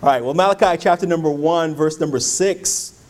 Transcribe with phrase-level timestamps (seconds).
[0.00, 3.04] All right, well, Malachi chapter number 1, verse number 6.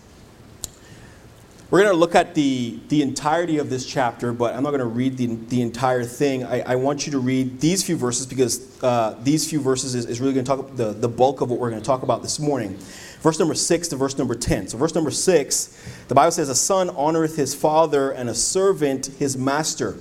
[1.71, 4.81] We're going to look at the, the entirety of this chapter, but I'm not going
[4.81, 6.45] to read the, the entire thing.
[6.45, 10.07] I, I want you to read these few verses because uh, these few verses is,
[10.07, 12.23] is really going to talk the, the bulk of what we're going to talk about
[12.23, 12.79] this morning.
[13.20, 14.68] Verse number 6 to verse number 10.
[14.68, 19.11] So, verse number 6, the Bible says, A son honoreth his father, and a servant
[19.18, 19.98] his master.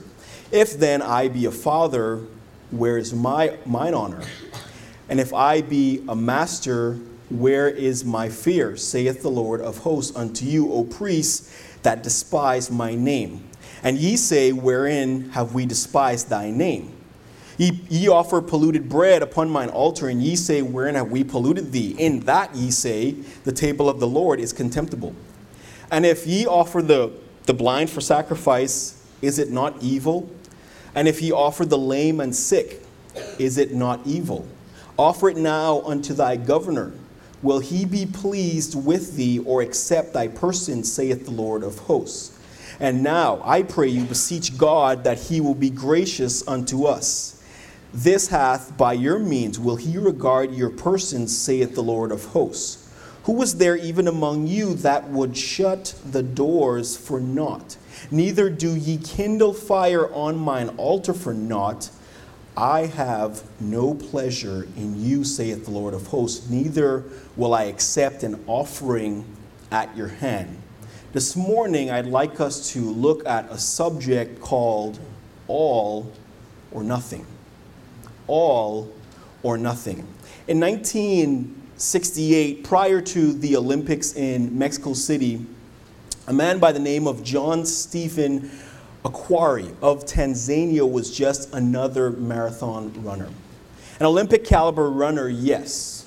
[0.53, 2.21] If then I be a father,
[2.71, 4.21] where is my, mine honor?
[5.09, 6.99] And if I be a master,
[7.29, 8.75] where is my fear?
[8.77, 11.51] saith the Lord of hosts unto you, O priests
[11.83, 13.43] that despise my name.
[13.83, 16.93] And ye say, Wherein have we despised thy name?
[17.57, 21.71] Ye, ye offer polluted bread upon mine altar, and ye say, Wherein have we polluted
[21.71, 21.95] thee?
[21.97, 25.15] In that ye say, The table of the Lord is contemptible.
[25.89, 27.11] And if ye offer the,
[27.45, 30.29] the blind for sacrifice, is it not evil?
[30.93, 32.83] And if ye offer the lame and sick,
[33.39, 34.47] is it not evil?
[34.97, 36.91] Offer it now unto thy governor.
[37.43, 42.37] Will he be pleased with thee or accept thy person, saith the Lord of hosts?
[42.79, 47.43] And now I pray you, beseech God that he will be gracious unto us.
[47.93, 52.83] This hath by your means will he regard your persons, saith the Lord of hosts.
[53.23, 57.77] Who was there even among you that would shut the doors for naught?
[58.09, 61.89] Neither do ye kindle fire on mine altar for naught.
[62.57, 67.03] I have no pleasure in you, saith the Lord of hosts, neither
[67.35, 69.25] will I accept an offering
[69.69, 70.59] at your hand.
[71.13, 74.99] This morning, I'd like us to look at a subject called
[75.47, 76.11] all
[76.71, 77.27] or nothing.
[78.25, 78.91] All
[79.43, 80.07] or nothing.
[80.47, 85.45] In 1968, prior to the Olympics in Mexico City,
[86.25, 88.49] a man by the name of John Stephen
[89.07, 93.29] Akhwari of Tanzania was just another marathon runner.
[94.01, 96.05] An Olympic caliber runner, yes.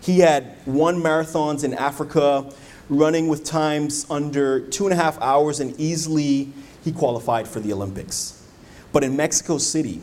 [0.00, 2.50] He had won marathons in Africa,
[2.88, 6.50] running with times under two and a half hours, and easily
[6.82, 8.42] he qualified for the Olympics.
[8.92, 10.00] But in Mexico City,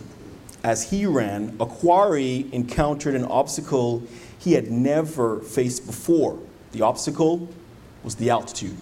[0.63, 4.03] as he ran, Akhwari encountered an obstacle
[4.37, 6.37] he had never faced before.
[6.73, 7.49] The obstacle
[8.03, 8.77] was the altitude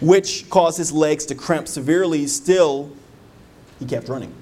[0.00, 2.26] which caused his legs to cramp severely.
[2.26, 2.90] Still,
[3.78, 4.34] he kept running.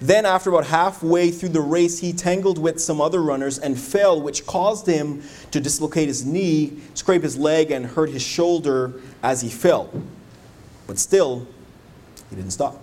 [0.00, 4.20] Then, after about halfway through the race, he tangled with some other runners and fell,
[4.20, 9.42] which caused him to dislocate his knee, scrape his leg, and hurt his shoulder as
[9.42, 9.90] he fell.
[10.86, 11.46] But still,
[12.30, 12.80] he didn't stop.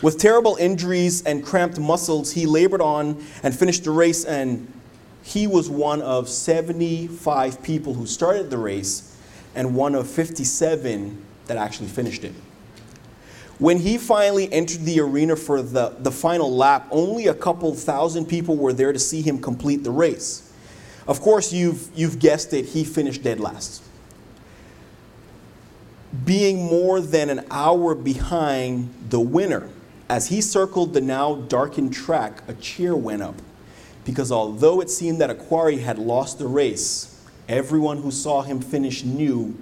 [0.00, 4.72] With terrible injuries and cramped muscles, he labored on and finished the race, and
[5.22, 9.11] he was one of 75 people who started the race
[9.54, 12.34] and one of 57 that actually finished it.
[13.58, 18.26] When he finally entered the arena for the, the final lap, only a couple thousand
[18.26, 20.52] people were there to see him complete the race.
[21.06, 23.82] Of course, you've, you've guessed it, he finished dead last.
[26.24, 29.68] Being more than an hour behind the winner,
[30.08, 33.36] as he circled the now darkened track, a cheer went up.
[34.04, 37.11] Because although it seemed that Akhwari had lost the race,
[37.48, 39.56] Everyone who saw him finish knew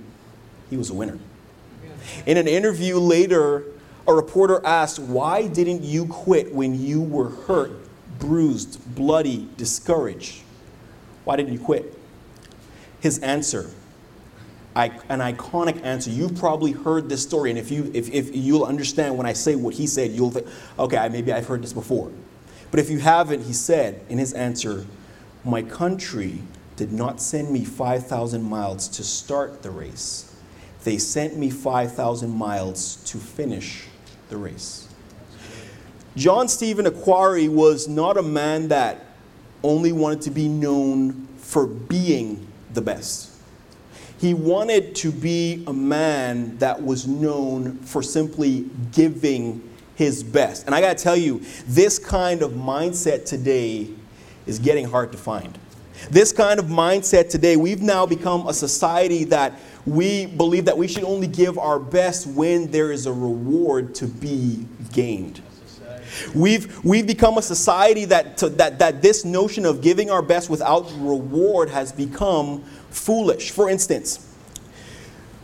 [0.68, 1.18] he was a winner.
[2.26, 3.64] In an interview later,
[4.06, 7.72] a reporter asked, Why didn't you quit when you were hurt,
[8.18, 10.42] bruised, bloody, discouraged?
[11.24, 11.96] Why didn't you quit?
[13.00, 13.70] His answer,
[14.74, 16.10] an iconic answer.
[16.10, 19.54] You've probably heard this story, and if, you, if, if you'll understand when I say
[19.54, 20.47] what he said, you'll think,
[20.78, 22.10] okay, maybe I've heard this before.
[22.70, 24.86] But if you haven't, he said in his answer,
[25.44, 26.41] My country
[26.80, 30.34] did not send me 5,000 miles to start the race.
[30.82, 33.84] They sent me 5,000 miles to finish
[34.30, 34.88] the race.
[36.16, 39.04] John Stephen Akhwari was not a man that
[39.62, 43.30] only wanted to be known for being the best.
[44.18, 50.64] He wanted to be a man that was known for simply giving his best.
[50.64, 53.91] And I got to tell you, this kind of mindset today
[54.47, 55.58] is getting hard to find.
[56.08, 60.88] This kind of mindset today, we've now become a society that we believe that we
[60.88, 65.42] should only give our best when there is a reward to be gained.
[66.34, 70.50] We've, we've become a society that, to, that, that this notion of giving our best
[70.50, 73.50] without reward has become foolish.
[73.50, 74.34] For instance,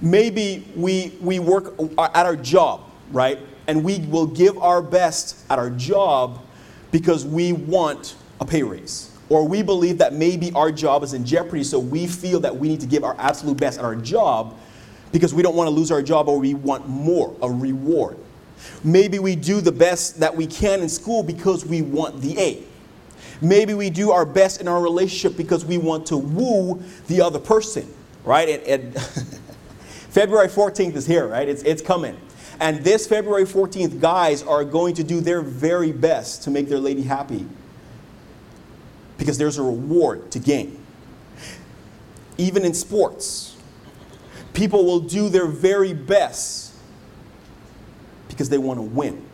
[0.00, 2.82] maybe we, we work at our job,
[3.12, 3.38] right?
[3.69, 6.43] And we will give our best at our job
[6.91, 11.25] because we want a pay raise or we believe that maybe our job is in
[11.25, 14.56] jeopardy, so we feel that we need to give our absolute best at our job
[15.12, 18.17] because we don't want to lose our job or we want more, a reward.
[18.84, 22.62] Maybe we do the best that we can in school because we want the A.
[23.40, 27.38] Maybe we do our best in our relationship because we want to woo the other
[27.38, 27.93] person,
[28.25, 28.49] right?
[28.49, 29.00] And, and
[30.11, 31.49] February 14th is here, right?
[31.49, 32.17] It's, it's coming.
[32.61, 36.78] And this February 14th, guys are going to do their very best to make their
[36.78, 37.46] lady happy
[39.19, 40.85] because there's a reward to gain.
[42.39, 43.57] Even in sports,
[44.53, 46.75] people will do their very best
[48.29, 49.25] because they want to win.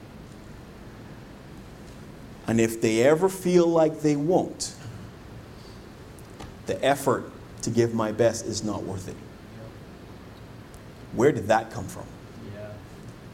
[2.47, 4.75] And if they ever feel like they won't,
[6.67, 7.31] the effort
[7.63, 9.17] to give my best is not worth it.
[11.15, 12.07] Where did that come from?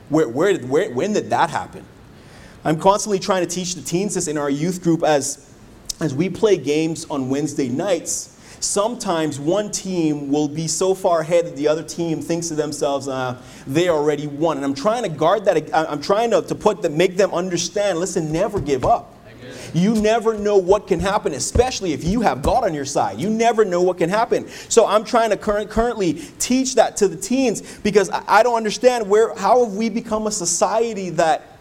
[0.09, 1.85] Where, where did, where, when did that happen?
[2.65, 5.48] I'm constantly trying to teach the teens this in our youth group as,
[6.01, 8.35] as we play games on Wednesday nights.
[8.61, 13.07] Sometimes one team will be so far ahead that the other team thinks to themselves,
[13.07, 14.57] uh, they already won.
[14.57, 15.73] And I'm trying to guard that.
[15.73, 19.15] I'm trying to, to put the, make them understand listen, never give up.
[19.75, 23.21] You never know what can happen, especially if you have God on your side.
[23.21, 24.49] You never know what can happen.
[24.69, 28.57] So I'm trying to current, currently teach that to the teens because I, I don't
[28.57, 31.59] understand where how have we become a society that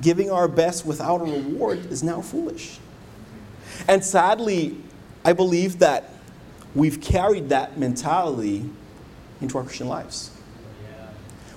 [0.00, 2.78] giving our best without a reward is now foolish.
[3.88, 4.76] And sadly,
[5.24, 6.10] I believe that
[6.74, 8.68] we've carried that mentality
[9.40, 10.30] into our Christian lives.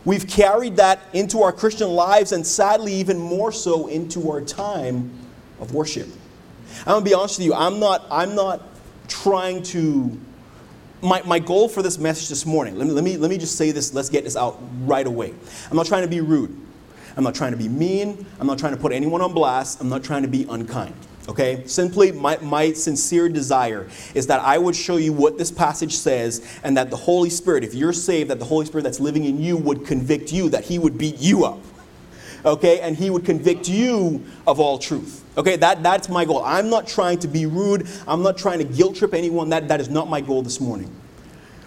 [0.05, 5.11] We've carried that into our Christian lives and sadly, even more so into our time
[5.59, 6.07] of worship.
[6.79, 8.61] I'm gonna be honest with you, I'm not, I'm not
[9.07, 10.17] trying to.
[11.01, 13.55] My, my goal for this message this morning, let me, let, me, let me just
[13.55, 15.31] say this, let's get this out right away.
[15.69, 16.57] I'm not trying to be rude.
[17.15, 18.25] I'm not trying to be mean.
[18.39, 19.79] I'm not trying to put anyone on blast.
[19.79, 20.95] I'm not trying to be unkind.
[21.27, 21.63] Okay?
[21.65, 26.59] Simply, my, my sincere desire is that I would show you what this passage says
[26.63, 29.41] and that the Holy Spirit, if you're saved, that the Holy Spirit that's living in
[29.41, 31.59] you would convict you, that He would beat you up.
[32.45, 32.79] Okay?
[32.79, 35.23] And He would convict you of all truth.
[35.37, 36.43] Okay, that, that's my goal.
[36.43, 37.87] I'm not trying to be rude.
[38.07, 39.49] I'm not trying to guilt trip anyone.
[39.49, 40.91] That, that is not my goal this morning.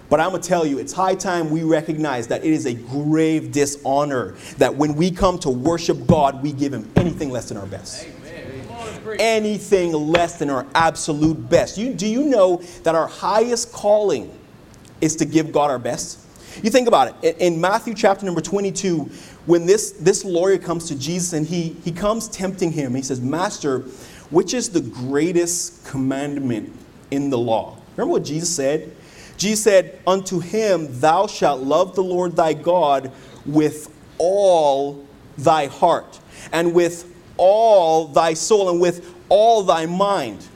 [0.09, 2.75] But I'm going to tell you, it's high time we recognize that it is a
[2.75, 7.57] grave dishonor that when we come to worship God, we give Him anything less than
[7.59, 8.09] our best.
[9.19, 11.79] Anything less than our absolute best.
[11.79, 14.37] You, do you know that our highest calling
[15.01, 16.19] is to give God our best?
[16.63, 17.39] You think about it.
[17.39, 19.11] In Matthew chapter number 22,
[19.47, 23.21] when this, this lawyer comes to Jesus and he, he comes tempting him, he says,
[23.21, 23.81] Master,
[24.31, 26.73] which is the greatest commandment
[27.11, 27.77] in the law?
[27.97, 28.95] Remember what Jesus said?
[29.37, 33.11] Jesus said, Unto him thou shalt love the Lord thy God
[33.47, 35.07] with all
[35.39, 36.21] thy heart,
[36.53, 40.47] and with all thy soul, and with all thy mind.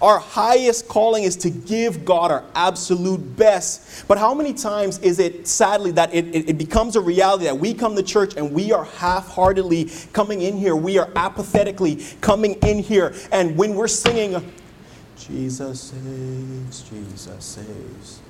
[0.00, 4.06] Our highest calling is to give God our absolute best.
[4.06, 7.58] But how many times is it, sadly, that it, it, it becomes a reality that
[7.58, 12.04] we come to church and we are half heartedly coming in here, we are apathetically
[12.20, 14.52] coming in here, and when we're singing,
[15.18, 18.20] Jesus saves, Jesus saves,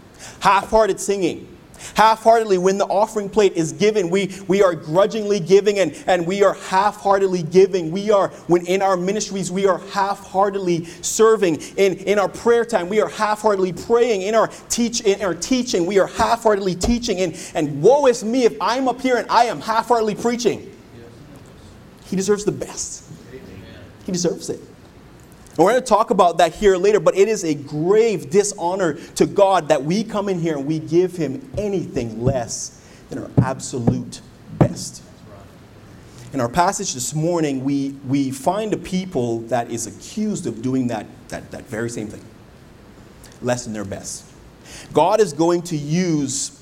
[0.40, 1.46] half hearted singing
[1.94, 6.26] Half heartedly, when the offering plate is given, we, we are grudgingly giving and, and
[6.26, 7.90] we are half heartedly giving.
[7.90, 11.60] We are, when in our ministries, we are half heartedly serving.
[11.76, 14.22] In, in our prayer time, we are half heartedly praying.
[14.22, 17.20] In our, teach, in our teaching, we are half heartedly teaching.
[17.20, 20.70] And, and woe is me if I'm up here and I am half heartedly preaching.
[22.06, 23.04] He deserves the best,
[24.04, 24.60] he deserves it.
[25.60, 28.94] And we're going to talk about that here later, but it is a grave dishonor
[28.94, 33.30] to God that we come in here and we give Him anything less than our
[33.42, 34.22] absolute
[34.58, 35.02] best.
[36.32, 40.86] In our passage this morning, we, we find a people that is accused of doing
[40.86, 42.24] that, that, that very same thing,
[43.42, 44.24] less than their best.
[44.94, 46.58] God is going to use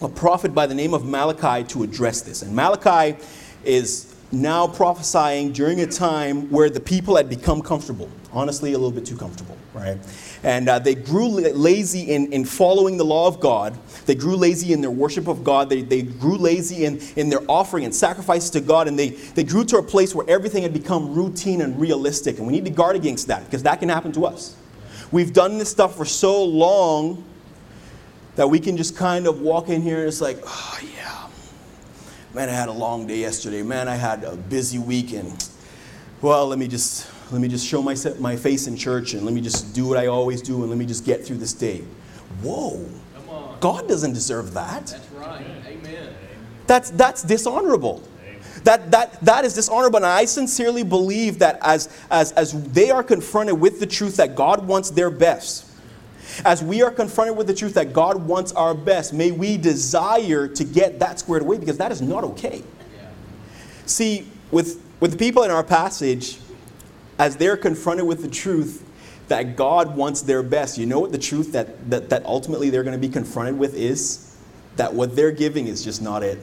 [0.00, 2.42] a prophet by the name of Malachi to address this.
[2.42, 3.20] And Malachi
[3.64, 8.92] is now prophesying during a time where the people had become comfortable honestly a little
[8.92, 9.98] bit too comfortable, right?
[10.42, 13.78] And uh, they grew lazy in, in following the law of God.
[14.06, 15.70] They grew lazy in their worship of God.
[15.70, 18.88] They, they grew lazy in, in their offering and sacrifices to God.
[18.88, 22.38] And they, they grew to a place where everything had become routine and realistic.
[22.38, 24.56] And we need to guard against that because that can happen to us.
[25.10, 27.24] We've done this stuff for so long
[28.36, 31.26] that we can just kind of walk in here and it's like, oh, yeah,
[32.34, 33.62] man, I had a long day yesterday.
[33.62, 35.48] Man, I had a busy weekend.
[36.20, 39.34] Well, let me just let me just show my, my face in church and let
[39.34, 41.82] me just do what I always do and let me just get through this day.
[42.42, 42.86] Whoa.
[43.60, 44.86] God doesn't deserve that.
[44.86, 45.44] That's right.
[45.66, 46.14] Amen.
[46.66, 48.02] That's, that's dishonorable.
[48.64, 49.98] That, that, that is dishonorable.
[49.98, 54.34] And I sincerely believe that as, as, as they are confronted with the truth that
[54.34, 55.66] God wants their best,
[56.44, 60.46] as we are confronted with the truth that God wants our best, may we desire
[60.46, 62.62] to get that squared away because that is not okay.
[62.96, 63.08] Yeah.
[63.86, 66.38] See, with, with the people in our passage,
[67.18, 68.84] as they're confronted with the truth
[69.28, 72.84] that God wants their best, you know what the truth that, that, that ultimately they're
[72.84, 74.36] going to be confronted with is?
[74.76, 76.38] That what they're giving is just not it.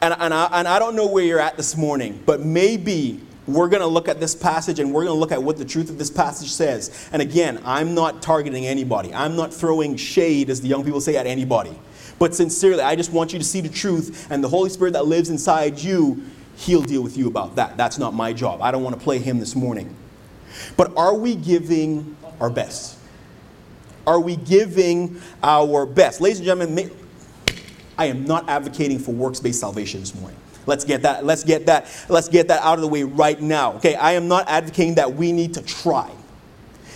[0.00, 3.68] And, and, I, and I don't know where you're at this morning, but maybe we're
[3.68, 5.90] going to look at this passage and we're going to look at what the truth
[5.90, 7.08] of this passage says.
[7.12, 11.16] And again, I'm not targeting anybody, I'm not throwing shade, as the young people say,
[11.16, 11.76] at anybody.
[12.18, 15.06] But sincerely, I just want you to see the truth, and the Holy Spirit that
[15.06, 16.22] lives inside you,
[16.60, 17.78] He'll deal with you about that.
[17.78, 18.60] That's not my job.
[18.60, 19.96] I don't want to play Him this morning.
[20.76, 22.98] But are we giving our best?
[24.06, 26.20] Are we giving our best?
[26.20, 26.90] Ladies and gentlemen,
[27.96, 30.36] I am not advocating for works-based salvation this morning.
[30.66, 33.72] Let's get that, let's get that, let's get that out of the way right now.
[33.76, 36.10] Okay, I am not advocating that we need to try.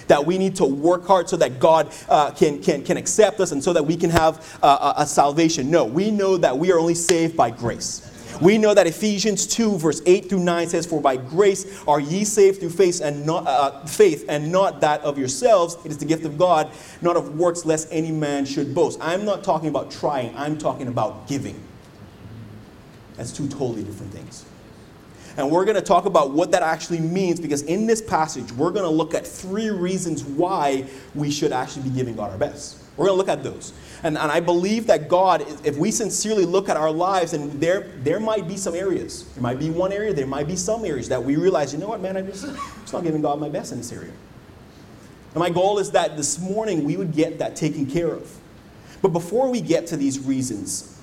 [0.09, 3.53] That we need to work hard so that God uh, can, can, can accept us
[3.53, 5.71] and so that we can have uh, a, a salvation.
[5.71, 8.11] No, we know that we are only saved by grace.
[8.41, 12.25] We know that Ephesians 2, verse 8 through 9 says, For by grace are ye
[12.25, 15.77] saved through faith and not, uh, faith, and not that of yourselves.
[15.85, 18.99] It is the gift of God, not of works, lest any man should boast.
[19.01, 21.61] I'm not talking about trying, I'm talking about giving.
[23.17, 24.45] That's two totally different things.
[25.37, 28.71] And we're going to talk about what that actually means because in this passage, we're
[28.71, 32.79] going to look at three reasons why we should actually be giving God our best.
[32.97, 33.73] We're going to look at those.
[34.05, 37.91] And, and I believe that God, if we sincerely look at our lives, and there,
[38.03, 41.09] there might be some areas, there might be one area, there might be some areas
[41.09, 43.49] that we realize, you know what, man, I'm just, I'm just not giving God my
[43.49, 44.13] best in this area.
[45.33, 48.31] And my goal is that this morning we would get that taken care of.
[49.01, 51.01] But before we get to these reasons,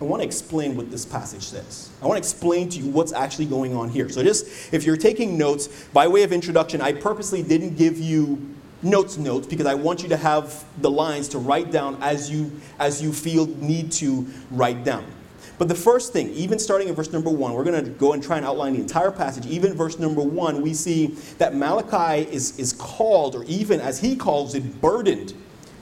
[0.00, 1.90] I want to explain what this passage says.
[2.00, 4.08] I want to explain to you what's actually going on here.
[4.10, 8.54] So, just if you're taking notes, by way of introduction, I purposely didn't give you
[8.82, 12.52] notes notes because I want you to have the lines to write down as you
[12.78, 15.04] as you feel need to write down.
[15.58, 18.22] But the first thing, even starting in verse number one, we're going to go and
[18.22, 19.46] try and outline the entire passage.
[19.46, 21.06] Even verse number one, we see
[21.38, 25.32] that Malachi is, is called, or even as he calls it, burdened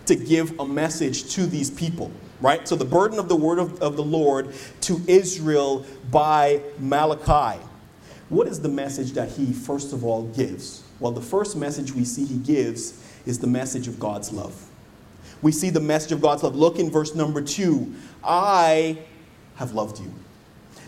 [0.07, 2.69] to give a message to these people right?
[2.69, 7.59] So the burden of the word of, of the Lord to Israel by Malachi.
[8.29, 10.84] What is the message that he, first of all, gives?
[11.01, 14.55] Well, the first message we see he gives is the message of God's love.
[15.43, 16.55] We see the message of God's love.
[16.57, 18.99] Look in verse number two I
[19.57, 20.13] have loved you.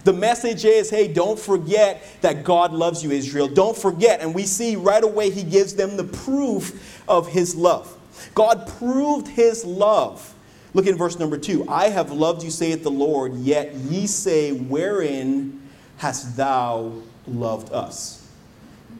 [0.04, 3.48] The message is hey, don't forget that God loves you, Israel.
[3.48, 4.20] Don't forget.
[4.20, 7.92] And we see right away he gives them the proof of his love.
[8.34, 10.34] God proved his love
[10.76, 11.64] Look in verse number two.
[11.70, 15.62] I have loved you, saith the Lord, yet ye say, Wherein
[15.96, 16.92] hast thou
[17.26, 18.25] loved us?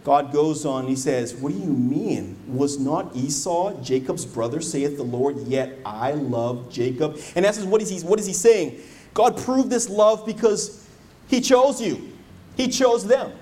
[0.06, 2.36] God goes on, he says, What do you mean?
[2.46, 7.18] Was not Esau Jacob's brother, saith the Lord, yet I love Jacob?
[7.34, 8.80] In essence, what is he, what is he saying?
[9.14, 10.86] God proved this love because
[11.26, 12.12] he chose you,
[12.56, 13.32] he chose them.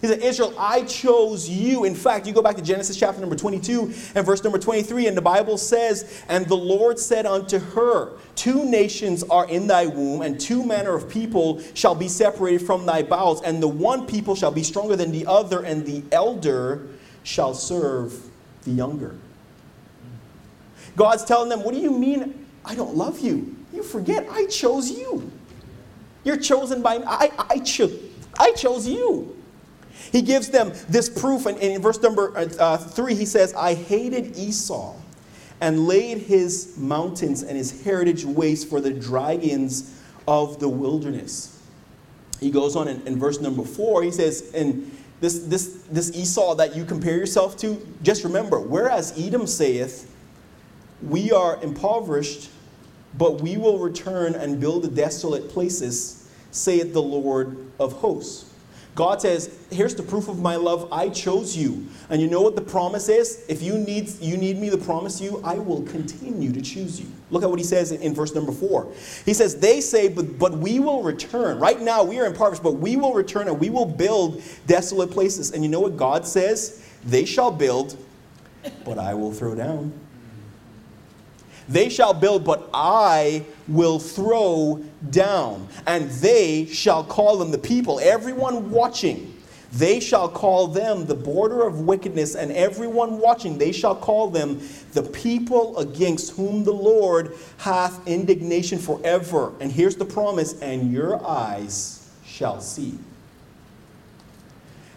[0.00, 1.84] He said, Israel, I chose you.
[1.84, 5.16] In fact, you go back to Genesis chapter number 22 and verse number 23, and
[5.16, 10.22] the Bible says, And the Lord said unto her, Two nations are in thy womb,
[10.22, 14.36] and two manner of people shall be separated from thy bowels, and the one people
[14.36, 16.86] shall be stronger than the other, and the elder
[17.24, 18.22] shall serve
[18.62, 19.16] the younger.
[20.94, 23.56] God's telling them, What do you mean I don't love you?
[23.72, 25.30] You forget, I chose you.
[26.22, 27.04] You're chosen by me.
[27.06, 27.90] I, I, cho-
[28.38, 29.37] I chose you.
[30.12, 34.36] He gives them this proof, and in verse number uh, three, he says, I hated
[34.36, 34.94] Esau
[35.60, 41.60] and laid his mountains and his heritage waste for the dragons of the wilderness.
[42.40, 46.54] He goes on in, in verse number four, he says, and this, this, this Esau
[46.54, 50.14] that you compare yourself to, just remember, whereas Edom saith,
[51.02, 52.50] We are impoverished,
[53.16, 58.47] but we will return and build the desolate places, saith the Lord of hosts.
[58.98, 60.92] God says, here's the proof of my love.
[60.92, 61.86] I chose you.
[62.10, 63.44] And you know what the promise is?
[63.48, 67.06] If you need, you need me to promise you, I will continue to choose you.
[67.30, 68.92] Look at what he says in, verse number four.
[69.24, 71.60] He says, They say, but, but we will return.
[71.60, 75.52] Right now we are impoverished, but we will return and we will build desolate places.
[75.52, 76.84] And you know what God says?
[77.04, 77.96] They shall build,
[78.84, 79.92] but I will throw down.
[81.68, 85.68] They shall build, but I will throw down.
[85.86, 89.34] And they shall call them the people, everyone watching.
[89.72, 94.60] They shall call them the border of wickedness, and everyone watching, they shall call them
[94.92, 99.52] the people against whom the Lord hath indignation forever.
[99.60, 102.98] And here's the promise and your eyes shall see.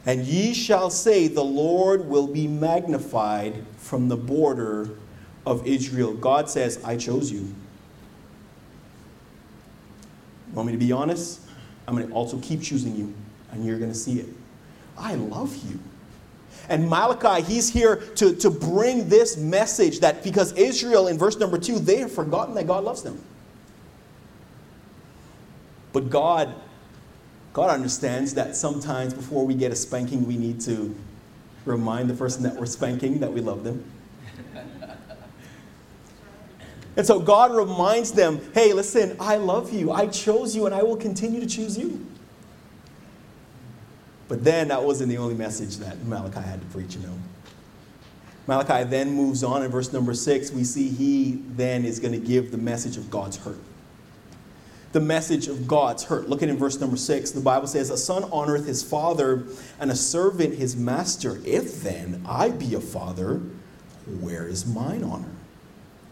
[0.06, 4.90] And ye shall say, The Lord will be magnified from the border
[5.46, 6.14] of Israel.
[6.14, 7.54] God says, I chose you.
[10.54, 11.42] Want me to be honest?
[11.88, 13.14] I'm going to also keep choosing you,
[13.52, 14.28] and you're going to see it.
[14.98, 15.80] I love you.
[16.70, 21.58] And Malachi, he's here to, to bring this message that because Israel, in verse number
[21.58, 23.22] two, they have forgotten that God loves them.
[25.92, 26.54] But God,
[27.54, 30.96] God understands that sometimes before we get a spanking, we need to
[31.66, 33.84] remind the person that we're spanking that we love them.
[36.98, 39.92] And so God reminds them hey, listen, I love you.
[39.92, 42.06] I chose you, and I will continue to choose you.
[44.28, 47.18] But then that wasn't the only message that Malachi had to preach, you know.
[48.48, 50.52] Malachi then moves on in verse number six.
[50.52, 53.60] We see he then is going to give the message of God's hurt.
[54.94, 56.28] The message of God's hurt.
[56.28, 59.44] Looking in verse number six, the Bible says, A son honoreth his father,
[59.80, 61.40] and a servant his master.
[61.46, 63.42] If then I be a father,
[64.20, 65.32] where is mine honor?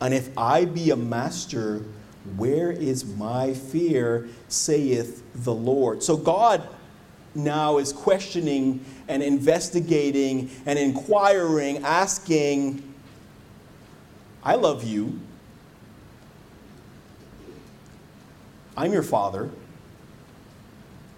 [0.02, 1.84] And if I be a master,
[2.38, 6.04] where is my fear, saith the Lord.
[6.04, 6.68] So God
[7.36, 12.84] now is questioning and investigating and inquiring, asking,
[14.44, 15.20] I love you.
[18.78, 19.50] I'm your father.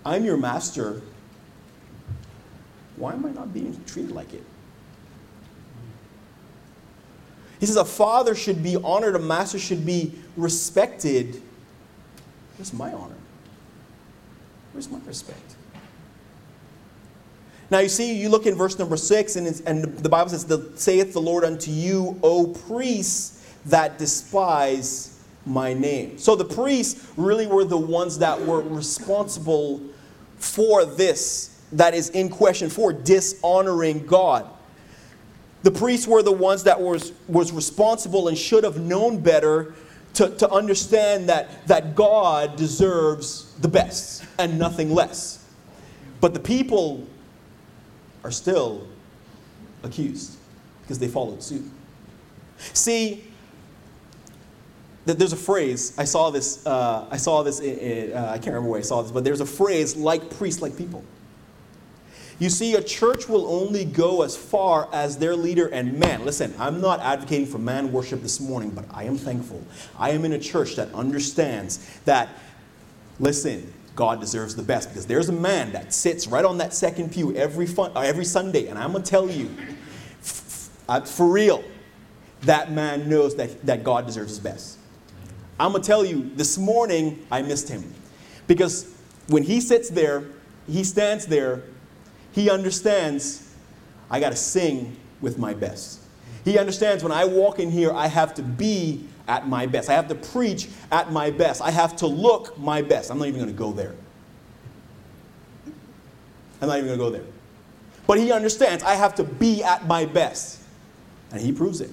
[0.04, 1.02] I'm your master.
[2.96, 4.44] Why am I not being treated like it?
[7.62, 11.42] He says a father should be honored, a master should be respected.
[12.58, 13.16] Where's my honor?
[14.74, 15.56] Where's my respect?
[17.70, 20.72] Now you see, you look in verse number six, and, and the Bible says, the,
[20.76, 26.18] Saith the Lord unto you, O priests that despise my name.
[26.18, 29.82] So the priests really were the ones that were responsible
[30.38, 34.50] for this that is in question, for dishonoring God.
[35.64, 39.76] The priests were the ones that was, was responsible and should have known better
[40.16, 45.46] to, to understand that, that God deserves the best and nothing less.
[46.20, 47.06] But the people
[48.24, 48.88] are still
[49.84, 50.38] accused
[50.82, 51.64] because they followed suit.
[52.74, 53.24] See,
[55.06, 56.66] there's a phrase I saw this.
[56.66, 57.60] Uh, I saw this.
[57.60, 60.62] In, uh, I can't remember where I saw this, but there's a phrase like priests,
[60.62, 61.04] like people.
[62.42, 66.26] You see, a church will only go as far as their leader and man.
[66.26, 69.64] Listen, I'm not advocating for man worship this morning, but I am thankful.
[69.96, 72.30] I am in a church that understands that,
[73.20, 77.12] listen, God deserves the best because there's a man that sits right on that second
[77.12, 79.48] pew every, fun, uh, every Sunday, and I'm going to tell you,
[81.06, 81.64] for real,
[82.42, 84.80] that man knows that, that God deserves his best.
[85.60, 87.94] I'm going to tell you, this morning I missed him
[88.48, 88.92] because
[89.28, 90.24] when he sits there,
[90.68, 91.62] he stands there
[92.32, 93.48] he understands
[94.10, 96.02] I got to sing with my best.
[96.44, 99.90] He understands when I walk in here, I have to be at my best.
[99.90, 101.62] I have to preach at my best.
[101.62, 103.10] I have to look my best.
[103.10, 103.96] I'm not even going to go there.
[106.62, 107.24] I'm not even going to go there.
[108.06, 110.62] But he understands I have to be at my best.
[111.32, 111.92] And he proves it.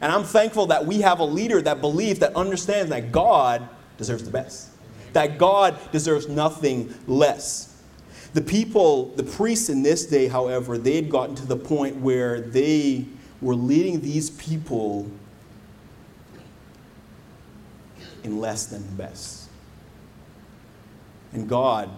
[0.00, 4.24] And I'm thankful that we have a leader that believes, that understands that God deserves
[4.24, 4.70] the best,
[5.12, 7.77] that God deserves nothing less.
[8.34, 12.40] The people, the priests in this day, however, they had gotten to the point where
[12.40, 13.06] they
[13.40, 15.10] were leading these people
[18.24, 19.48] in less than best.
[21.32, 21.88] And God,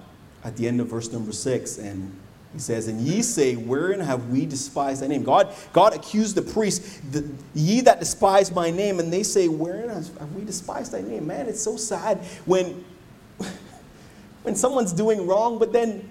[0.45, 2.17] at the end of verse number six, and
[2.53, 5.23] he says, And ye say, Wherein have we despised thy name?
[5.23, 7.01] God, God accused the priests,
[7.55, 11.27] ye that despise my name, and they say, Wherein have we despised thy name?
[11.27, 12.85] Man, it's so sad when,
[14.43, 16.09] when someone's doing wrong, but then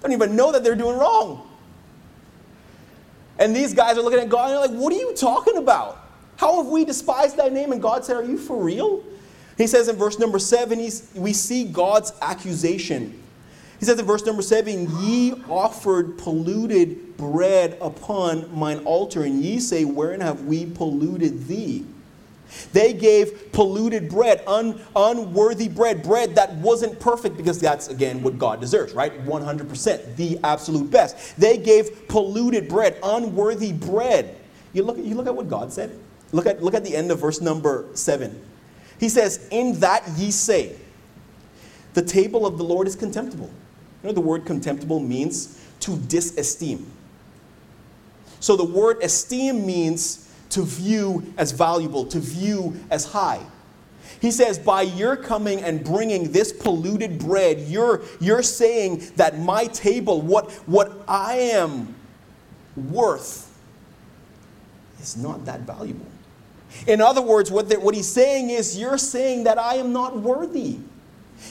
[0.00, 1.46] don't even know that they're doing wrong.
[3.38, 5.98] And these guys are looking at God and they're like, What are you talking about?
[6.36, 7.72] How have we despised thy name?
[7.72, 9.02] And God said, Are you for real?
[9.56, 10.78] He says in verse number seven,
[11.14, 13.22] we see God's accusation.
[13.78, 19.58] He says in verse number seven, Ye offered polluted bread upon mine altar, and ye
[19.60, 21.84] say, Wherein have we polluted thee?
[22.72, 28.38] They gave polluted bread, un, unworthy bread, bread that wasn't perfect because that's, again, what
[28.38, 29.12] God deserves, right?
[29.24, 31.36] 100%, the absolute best.
[31.38, 34.36] They gave polluted bread, unworthy bread.
[34.72, 35.98] You look, you look at what God said.
[36.32, 38.40] Look at, look at the end of verse number 7.
[38.98, 40.76] He says, In that ye say,
[41.94, 43.50] the table of the Lord is contemptible.
[44.02, 46.84] You know the word contemptible means to disesteem.
[48.38, 53.40] So the word esteem means to view as valuable, to view as high.
[54.20, 59.66] He says, by your coming and bringing this polluted bread, you're, you're saying that my
[59.66, 61.94] table, what, what I am
[62.76, 63.46] worth,
[65.00, 66.06] is not that valuable.
[66.86, 70.18] In other words, what, the, what he's saying is, you're saying that I am not
[70.18, 70.78] worthy.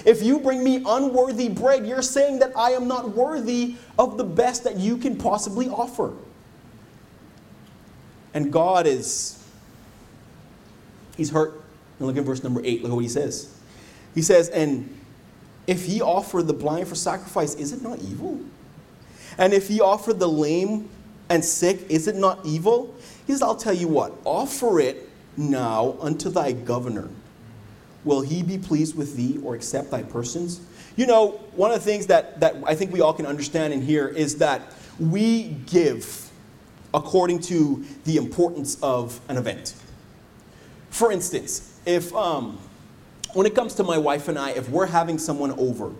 [0.05, 4.23] If you bring me unworthy bread, you're saying that I am not worthy of the
[4.23, 6.13] best that you can possibly offer.
[8.33, 9.43] And God is,
[11.17, 11.61] He's hurt.
[11.97, 12.83] And look at verse number 8.
[12.83, 13.55] Look at what He says.
[14.15, 14.95] He says, And
[15.67, 18.39] if He offer the blind for sacrifice, is it not evil?
[19.37, 20.89] And if He offer the lame
[21.29, 22.93] and sick, is it not evil?
[23.27, 27.09] He says, I'll tell you what, offer it now unto thy governor.
[28.03, 30.61] Will he be pleased with thee or accept thy persons?
[30.95, 33.83] You know, one of the things that, that I think we all can understand and
[33.83, 36.28] hear is that we give
[36.93, 39.75] according to the importance of an event.
[40.89, 42.57] For instance, if um,
[43.33, 45.91] when it comes to my wife and I, if we're having someone over,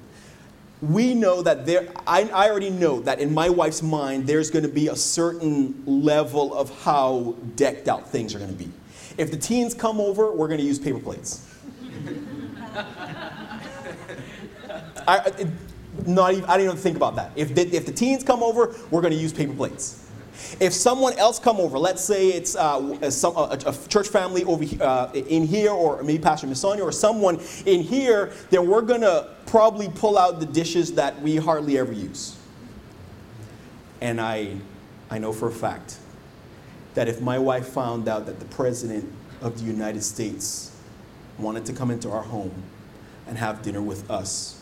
[0.81, 4.63] we know that there, I, I already know that in my wife's mind, there's going
[4.63, 8.71] to be a certain level of how decked out things are going to be.
[9.17, 11.45] If the teens come over, we're going to use paper plates.
[15.07, 15.47] I, it,
[16.05, 17.31] not even, I didn't even think about that.
[17.35, 20.08] If the, if the teens come over, we're going to use paper plates.
[20.59, 24.63] If someone else come over, let's say it's uh, some, a, a, church family over
[24.83, 29.89] uh, in here, or maybe Pastor Misani, or someone in here, then we're to probably
[29.89, 32.37] pull out the dishes that we hardly ever use.
[34.01, 34.57] And I,
[35.09, 35.97] I know for a fact
[36.93, 40.75] that if my wife found out that the President of the United States
[41.37, 42.63] wanted to come into our home
[43.27, 44.61] and have dinner with us,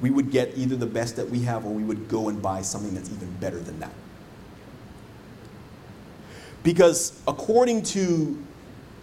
[0.00, 2.60] we would get either the best that we have or we would go and buy
[2.62, 3.92] something that's even better than that.
[6.64, 8.42] Because according to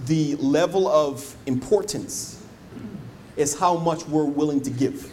[0.01, 2.41] the level of importance,
[3.37, 5.11] is how much we're willing to give.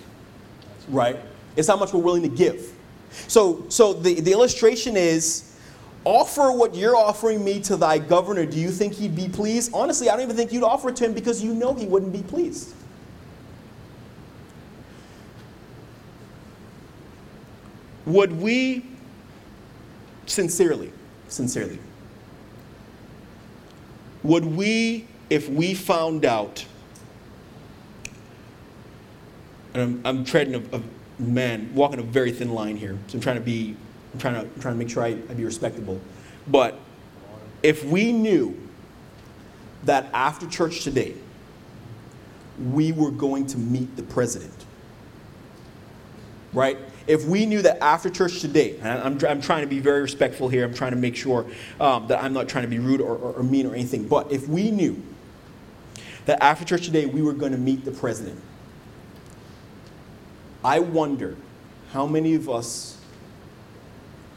[0.89, 1.17] Right?
[1.57, 2.73] It's how much we're willing to give.
[3.11, 5.57] So, so the, the illustration is
[6.05, 8.47] offer what you're offering me to thy governor.
[8.47, 9.73] Do you think he'd be pleased?
[9.75, 12.13] Honestly, I don't even think you'd offer it to him because you know he wouldn't
[12.13, 12.75] be pleased.
[18.07, 18.87] Would we
[20.25, 20.93] sincerely,
[21.29, 21.79] sincerely,
[24.23, 26.65] would we, if we found out,
[29.75, 30.83] and I'm, I'm treading a, a,
[31.21, 33.77] man, walking a very thin line here, so I'm trying to be,
[34.13, 36.01] I'm trying to, I'm trying to make sure I, I be respectable.
[36.47, 36.79] But
[37.63, 38.57] if we knew
[39.85, 41.15] that after church today,
[42.73, 44.65] we were going to meet the president,
[46.53, 46.79] right?
[47.09, 50.49] If we knew that after church today, and I'm, I'm trying to be very respectful
[50.49, 51.47] here, I'm trying to make sure
[51.81, 54.31] um, that I'm not trying to be rude or, or, or mean or anything, but
[54.31, 55.03] if we knew
[56.27, 58.39] that after church today we were going to meet the president,
[60.63, 61.37] I wonder
[61.93, 63.01] how many of us,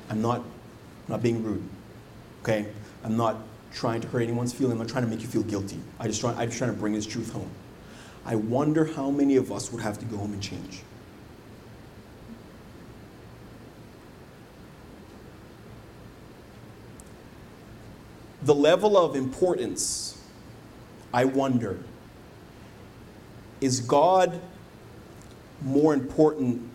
[0.09, 0.41] I'm not,
[1.09, 1.67] not being rude,
[2.41, 2.67] okay?
[3.03, 3.35] I'm not
[3.73, 5.79] trying to hurt anyone's feeling, I'm not trying to make you feel guilty.
[5.99, 7.51] I just try, I'm just trying to bring this truth home.
[8.25, 10.83] I wonder how many of us would have to go home and change.
[18.41, 20.17] The level of importance,
[21.13, 21.79] I wonder,
[23.59, 24.39] is God
[25.61, 26.67] more important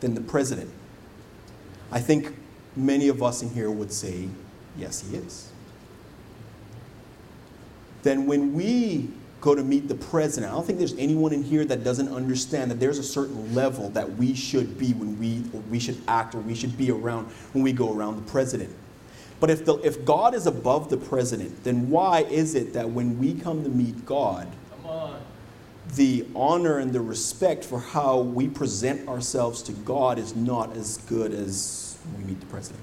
[0.00, 0.70] than the president?
[1.90, 2.34] I think
[2.76, 4.28] many of us in here would say,
[4.76, 5.50] yes, he is.
[8.02, 9.08] Then when we
[9.40, 12.70] go to meet the president, I don't think there's anyone in here that doesn't understand
[12.70, 15.40] that there's a certain level that we should be when we,
[15.70, 18.74] we should act or we should be around when we go around the president.
[19.44, 23.18] But if, the, if God is above the president, then why is it that when
[23.18, 24.48] we come to meet God,
[25.96, 30.96] the honor and the respect for how we present ourselves to God is not as
[30.96, 32.82] good as when we meet the president?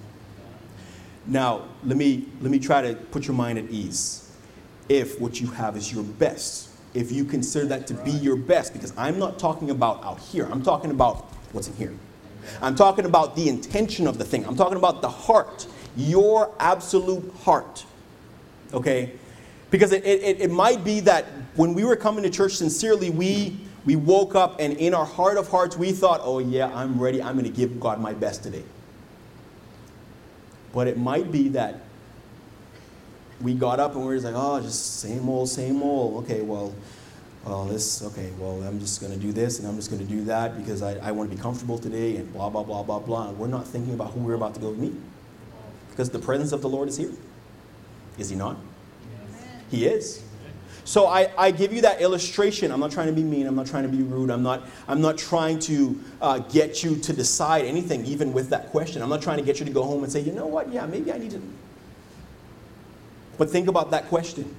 [1.26, 4.32] Now, let me, let me try to put your mind at ease.
[4.88, 8.74] If what you have is your best, if you consider that to be your best,
[8.74, 11.94] because I'm not talking about out here, I'm talking about what's in here.
[12.62, 17.34] I'm talking about the intention of the thing, I'm talking about the heart your absolute
[17.44, 17.86] heart.
[18.74, 19.14] Okay?
[19.70, 21.26] Because it, it, it might be that
[21.56, 25.38] when we were coming to church sincerely, we, we woke up and in our heart
[25.38, 27.22] of hearts, we thought, oh, yeah, I'm ready.
[27.22, 28.64] I'm going to give God my best today.
[30.74, 31.82] But it might be that
[33.42, 36.24] we got up and we are just like, oh, just same old, same old.
[36.24, 36.74] Okay, well,
[37.46, 40.12] well, this, okay, well, I'm just going to do this and I'm just going to
[40.12, 43.00] do that because I, I want to be comfortable today and blah, blah, blah, blah,
[43.00, 43.30] blah.
[43.30, 44.94] And we're not thinking about who we're about to go meet.
[46.02, 47.12] Because the presence of the Lord is here.
[48.18, 48.58] Is he not?
[48.58, 49.70] Yes.
[49.70, 50.24] He is.
[50.84, 52.72] So I, I give you that illustration.
[52.72, 53.46] I'm not trying to be mean.
[53.46, 54.32] I'm not trying to be rude.
[54.32, 58.72] I'm not, I'm not trying to uh, get you to decide anything, even with that
[58.72, 59.04] question.
[59.04, 60.74] I'm not trying to get you to go home and say, you know what?
[60.74, 61.42] Yeah, maybe I need to.
[63.38, 64.56] But think about that question.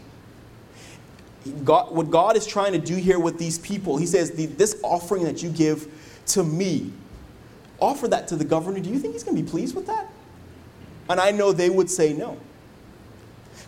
[1.64, 5.24] God, what God is trying to do here with these people, He says, This offering
[5.24, 5.88] that you give
[6.26, 6.92] to me,
[7.80, 8.78] offer that to the governor.
[8.78, 10.08] Do you think he's going to be pleased with that?
[11.08, 12.38] And I know they would say no.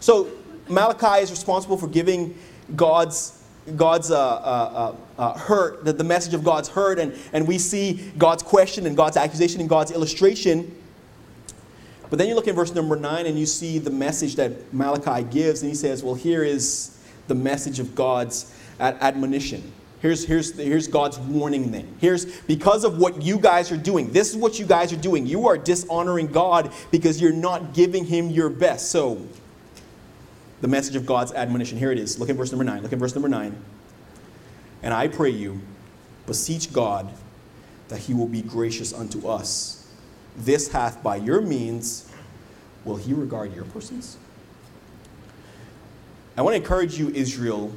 [0.00, 0.28] So
[0.68, 2.38] Malachi is responsible for giving
[2.74, 3.40] God's
[3.76, 7.56] God's uh, uh, uh, uh, hurt, the, the message of God's hurt, and, and we
[7.56, 10.76] see God's question and God's accusation and God's illustration.
[12.10, 15.24] But then you look in verse number 9 and you see the message that Malachi
[15.24, 19.72] gives, and he says, Well, here is the message of God's admonition.
[20.04, 21.96] Here's, here's, here's God's warning then.
[21.98, 24.12] Here's because of what you guys are doing.
[24.12, 25.24] This is what you guys are doing.
[25.24, 28.90] You are dishonoring God because you're not giving Him your best.
[28.90, 29.26] So,
[30.60, 31.78] the message of God's admonition.
[31.78, 32.18] Here it is.
[32.18, 32.82] Look at verse number 9.
[32.82, 33.56] Look at verse number 9.
[34.82, 35.62] And I pray you,
[36.26, 37.10] beseech God
[37.88, 39.90] that He will be gracious unto us.
[40.36, 42.12] This hath by your means,
[42.84, 44.18] will He regard your persons?
[46.36, 47.72] I want to encourage you, Israel,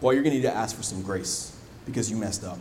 [0.00, 2.58] well, you're going to need to ask for some grace because you messed up.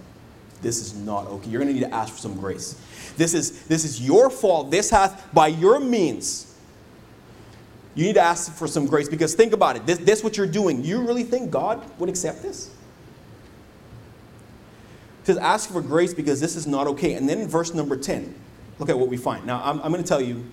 [0.62, 1.50] This is not okay.
[1.50, 2.80] You're going to need to ask for some grace.
[3.18, 4.72] This is, this is your fault.
[4.72, 6.56] This hath, by your means,
[7.94, 9.86] you need to ask for some grace because think about it.
[9.86, 10.84] This, this what you're doing.
[10.84, 12.68] You really think God would accept this?
[15.22, 17.14] It says, ask for grace because this is not okay.
[17.14, 18.36] And then in verse number 10,
[18.80, 19.46] look at what we find.
[19.46, 20.46] Now, I'm, I'm going to tell you,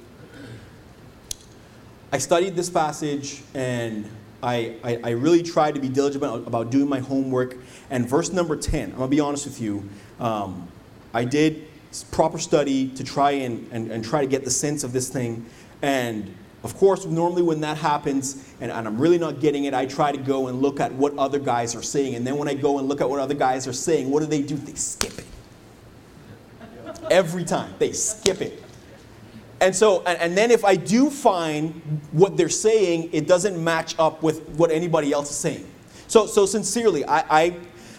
[2.12, 4.08] I studied this passage and
[4.42, 7.56] I, I, I, really tried to be diligent about, doing my homework.
[7.90, 10.68] And verse number 10, I'm going to be honest with you, um,
[11.14, 11.68] I did
[12.10, 15.46] proper study to try and, and, and, try to get the sense of this thing.
[15.82, 19.86] And of course, normally when that happens and, and I'm really not getting it, I
[19.86, 22.14] try to go and look at what other guys are saying.
[22.14, 24.26] And then when I go and look at what other guys are saying, what do
[24.26, 24.56] they do?
[24.56, 25.26] They skip it.
[27.10, 28.61] Every time, they skip it.
[29.62, 31.70] And so, and, and, then if I do find
[32.10, 35.64] what they're saying, it doesn't match up with what anybody else is saying.
[36.08, 37.56] So, so sincerely, I, I,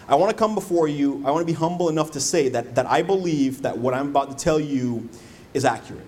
[0.10, 1.24] I want to come before you.
[1.26, 4.10] I want to be humble enough to say that, that I believe that what I'm
[4.10, 5.08] about to tell you
[5.54, 6.06] is accurate.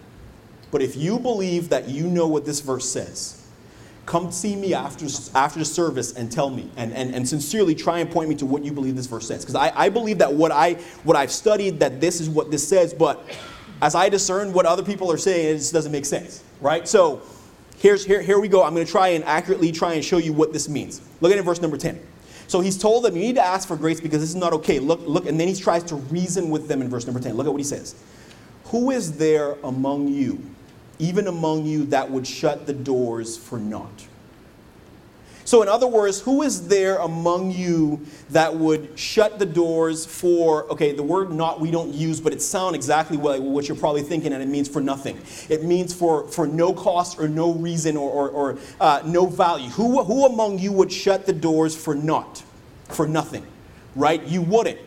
[0.72, 3.48] But if you believe that you know what this verse says,
[4.06, 8.00] come see me after, after the service and tell me and, and, and sincerely try
[8.00, 9.46] and point me to what you believe this verse says.
[9.46, 10.74] Because I, I believe that what, I,
[11.06, 13.26] what I've studied, that this is what this says, but
[13.82, 16.88] as I discern what other people are saying, it just doesn't make sense, right?
[16.88, 17.22] So
[17.78, 18.64] here's, here, here we go.
[18.64, 21.02] I'm going to try and accurately try and show you what this means.
[21.22, 22.00] Look at it verse number 10.
[22.48, 24.80] So he's told them, you need to ask for grace because this is not okay.
[24.80, 27.36] Look, look, and then he tries to reason with them in verse number 10.
[27.36, 27.96] Look at what he says.
[28.66, 30.44] Who is there among you,
[31.00, 34.08] even among you, that would shut the doors for naught?
[35.46, 40.64] So, in other words, who is there among you that would shut the doors for,
[40.72, 44.02] okay, the word not we don't use, but it sounds exactly what, what you're probably
[44.02, 45.22] thinking, and it means for nothing.
[45.48, 49.70] It means for, for no cost or no reason or, or, or uh, no value.
[49.70, 52.42] Who, who among you would shut the doors for naught,
[52.90, 53.46] for nothing,
[53.96, 54.24] right?
[54.24, 54.80] You wouldn't.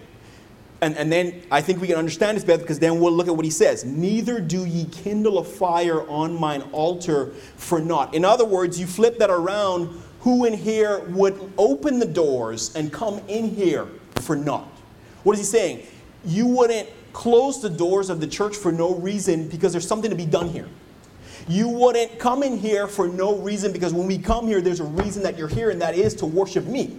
[0.80, 3.34] And, and then I think we can understand this better because then we'll look at
[3.34, 3.84] what he says.
[3.84, 8.14] Neither do ye kindle a fire on mine altar for naught.
[8.14, 12.92] In other words, you flip that around who in here would open the doors and
[12.92, 13.86] come in here
[14.16, 14.68] for naught?
[15.22, 15.86] What is he saying?
[16.22, 20.16] You wouldn't close the doors of the church for no reason because there's something to
[20.16, 20.68] be done here.
[21.48, 24.84] You wouldn't come in here for no reason because when we come here, there's a
[24.84, 26.98] reason that you're here, and that is to worship me.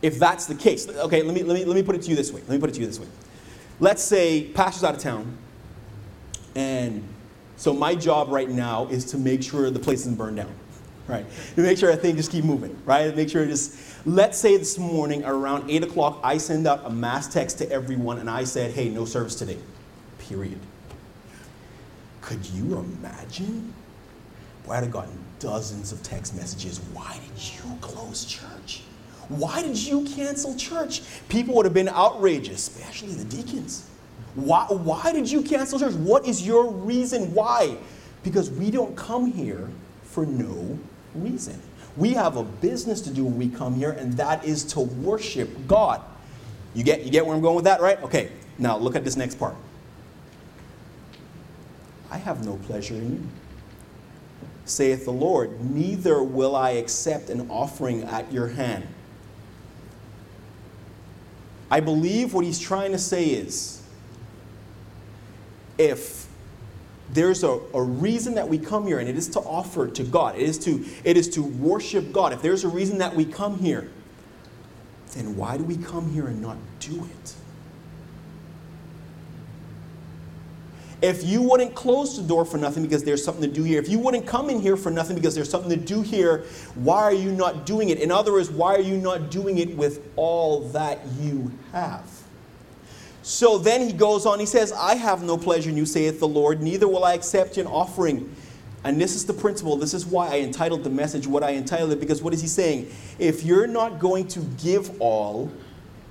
[0.00, 2.16] If that's the case, okay, let me, let me, let me put it to you
[2.16, 2.40] this way.
[2.40, 3.08] Let me put it to you this way.
[3.78, 5.36] Let's say pastor's out of town,
[6.54, 7.06] and
[7.56, 10.52] so my job right now is to make sure the place isn't burned down,
[11.08, 11.26] right?
[11.54, 13.14] To make sure that things just keep moving, right?
[13.14, 14.06] Make sure it just.
[14.06, 18.18] Let's say this morning around eight o'clock, I send out a mass text to everyone,
[18.18, 19.58] and I said, "Hey, no service today."
[20.18, 20.60] Period.
[22.20, 23.72] Could you imagine?
[24.66, 26.80] Boy, I'd have gotten dozens of text messages.
[26.92, 28.82] Why did you close church?
[29.28, 31.02] Why did you cancel church?
[31.28, 33.88] People would have been outraged, especially the deacons.
[34.36, 35.94] Why, why did you cancel church?
[35.94, 37.78] What is your reason why?
[38.22, 39.68] Because we don't come here
[40.04, 40.78] for no
[41.14, 41.60] reason.
[41.96, 45.48] We have a business to do when we come here, and that is to worship
[45.66, 46.02] God.
[46.74, 48.00] You get, you get where I'm going with that, right?
[48.02, 49.54] Okay, now look at this next part.
[52.10, 53.26] I have no pleasure in you,
[54.66, 58.86] saith the Lord, neither will I accept an offering at your hand.
[61.70, 63.82] I believe what he's trying to say is
[65.78, 66.26] if
[67.12, 70.34] there's a, a reason that we come here and it is to offer to god
[70.34, 73.58] it is to it is to worship god if there's a reason that we come
[73.58, 73.88] here
[75.12, 77.34] then why do we come here and not do it
[81.02, 83.88] if you wouldn't close the door for nothing because there's something to do here, if
[83.88, 87.12] you wouldn't come in here for nothing because there's something to do here, why are
[87.12, 87.98] you not doing it?
[87.98, 92.15] In other words, why are you not doing it with all that you have?
[93.26, 96.28] So then he goes on, he says, I have no pleasure in you, saith the
[96.28, 98.32] Lord, neither will I accept an offering.
[98.84, 99.76] And this is the principle.
[99.76, 102.46] This is why I entitled the message what I entitled it, because what is he
[102.46, 102.88] saying?
[103.18, 105.50] If you're not going to give all,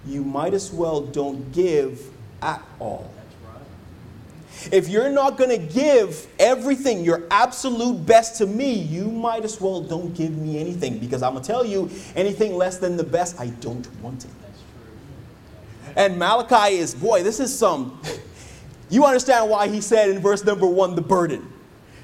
[0.05, 2.01] you might as well don't give
[2.41, 3.09] at all.
[4.69, 9.61] If you're not going to give everything, your absolute best to me, you might as
[9.61, 13.05] well don't give me anything because I'm going to tell you anything less than the
[13.05, 14.31] best, I don't want it.
[15.95, 18.01] And Malachi is, boy, this is some,
[18.89, 21.51] you understand why he said in verse number one, the burden.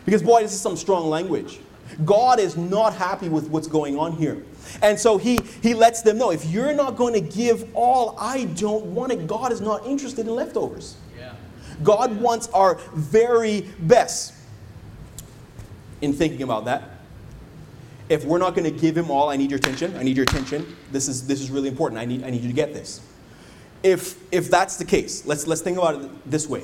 [0.05, 1.59] Because, boy, this is some strong language.
[2.05, 4.43] God is not happy with what's going on here.
[4.81, 8.45] And so he, he lets them know if you're not going to give all, I
[8.45, 9.27] don't want it.
[9.27, 10.95] God is not interested in leftovers.
[11.17, 11.33] Yeah.
[11.83, 14.33] God wants our very best.
[16.01, 16.83] In thinking about that,
[18.09, 19.95] if we're not going to give him all, I need your attention.
[19.97, 20.75] I need your attention.
[20.91, 22.01] This is this is really important.
[22.01, 23.01] I need I need you to get this.
[23.83, 26.63] If if that's the case, let's let's think about it this way.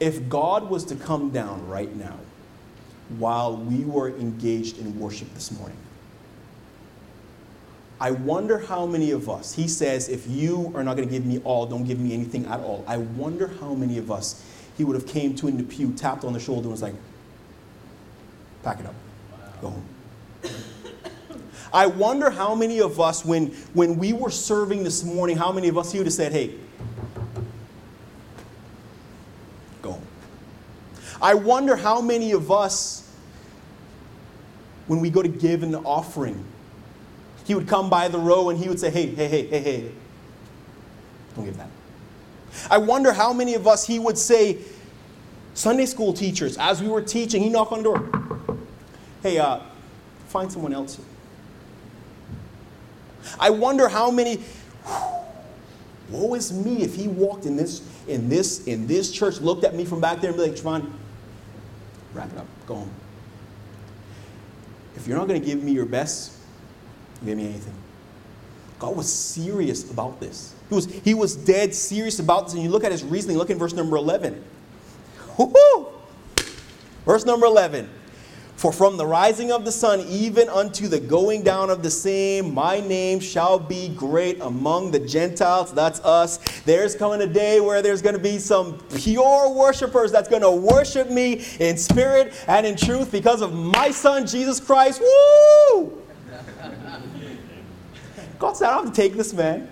[0.00, 2.16] If God was to come down right now
[3.18, 5.76] while we were engaged in worship this morning,
[8.00, 11.26] I wonder how many of us, he says, if you are not going to give
[11.26, 12.84] me all, don't give me anything at all.
[12.86, 14.44] I wonder how many of us
[14.76, 16.94] he would have came to in the pew, tapped on the shoulder, and was like,
[18.62, 18.94] pack it up,
[19.60, 19.84] go home.
[21.72, 25.68] I wonder how many of us, when, when we were serving this morning, how many
[25.68, 26.54] of us he would have said, hey,
[29.82, 30.00] go.
[31.20, 33.10] I wonder how many of us,
[34.86, 36.44] when we go to give an offering,
[37.44, 39.90] he would come by the row and he would say, Hey, hey, hey, hey, hey,
[41.34, 41.70] don't give that.
[42.70, 44.58] I wonder how many of us he would say,
[45.54, 48.58] Sunday school teachers, as we were teaching, he knocked on the door.
[49.22, 49.60] Hey, uh,
[50.28, 51.00] find someone else.
[53.38, 54.42] I wonder how many.
[56.10, 59.74] Woe is me if he walked in this in this in this church, looked at
[59.74, 60.90] me from back there and be like, Javon,
[62.14, 62.90] wrap it up, go home.
[64.96, 66.32] If you're not going to give me your best,
[67.24, 67.74] give me anything.
[68.78, 70.54] God was serious about this.
[70.68, 72.54] He was, he was dead serious about this.
[72.54, 74.42] And you look at his reasoning, look in verse number 11.
[75.36, 75.88] Woo-hoo!
[77.04, 77.88] Verse number 11.
[78.58, 82.52] For from the rising of the sun even unto the going down of the same,
[82.52, 85.72] my name shall be great among the Gentiles.
[85.72, 86.38] That's us.
[86.62, 90.50] There's coming a day where there's going to be some pure worshipers that's going to
[90.50, 95.02] worship me in spirit and in truth because of my son, Jesus Christ.
[95.02, 96.02] Woo!
[98.40, 99.68] God said, I don't have to take this, man.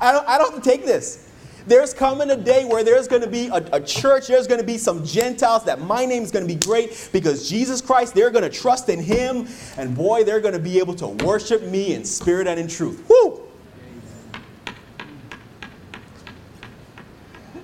[0.00, 1.23] I don't, I don't have to take this.
[1.66, 4.66] There's coming a day where there's going to be a, a church, there's going to
[4.66, 8.30] be some Gentiles that my name is going to be great because Jesus Christ, they're
[8.30, 9.48] going to trust in Him,
[9.78, 13.08] and boy, they're going to be able to worship me in spirit and in truth.
[13.08, 13.40] Woo!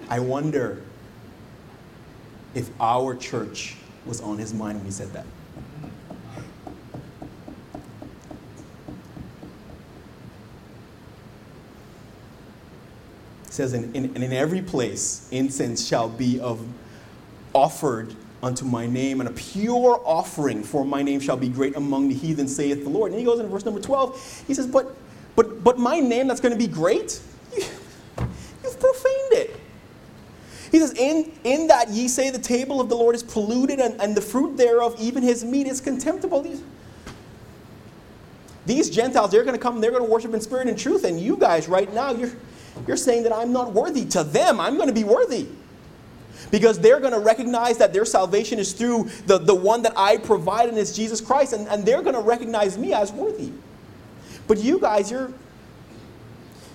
[0.09, 0.83] I wonder
[2.55, 5.27] if our church was on His mind when He said that.
[13.61, 16.67] Says, in, in, in every place incense shall be of
[17.53, 22.09] offered unto my name, and a pure offering for my name shall be great among
[22.09, 23.13] the heathen, saith the Lord.
[23.13, 24.97] And he goes in verse number 12, he says, But
[25.37, 27.21] but but my name that's going to be great,
[27.55, 27.63] you,
[28.65, 29.61] you've profaned it.
[30.71, 34.01] He says, in, in that ye say the table of the Lord is polluted, and,
[34.01, 36.43] and the fruit thereof, even his meat, is contemptible.
[36.43, 36.63] These,
[38.67, 41.21] these Gentiles, they're going to come, they're going to worship in spirit and truth, and
[41.21, 42.31] you guys right now, you're
[42.87, 44.05] you're saying that I'm not worthy.
[44.07, 45.47] To them, I'm going to be worthy.
[46.51, 50.17] Because they're going to recognize that their salvation is through the, the one that I
[50.17, 53.53] provide, and it's Jesus Christ, and, and they're going to recognize me as worthy.
[54.49, 55.33] But you guys, you're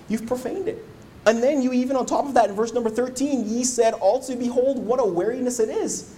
[0.08, 0.84] you've profaned it.
[1.26, 4.36] And then you even on top of that, in verse number 13, ye said also,
[4.36, 6.14] Behold, what a weariness it is.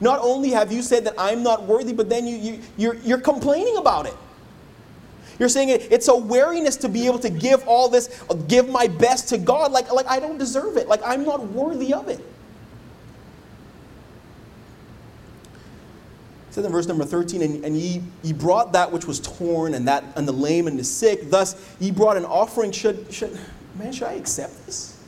[0.00, 3.20] Not only have you said that I'm not worthy, but then you, you, you're, you're
[3.20, 4.14] complaining about it.
[5.40, 8.86] You're saying it, it's a wariness to be able to give all this, give my
[8.86, 9.72] best to God.
[9.72, 10.86] Like, like I don't deserve it.
[10.86, 12.20] Like I'm not worthy of it.
[16.48, 19.72] It says in verse number 13, and, and ye, ye brought that which was torn
[19.72, 21.30] and that and the lame and the sick.
[21.30, 22.70] Thus ye brought an offering.
[22.70, 23.38] Should, should
[23.78, 25.02] man, should I accept this?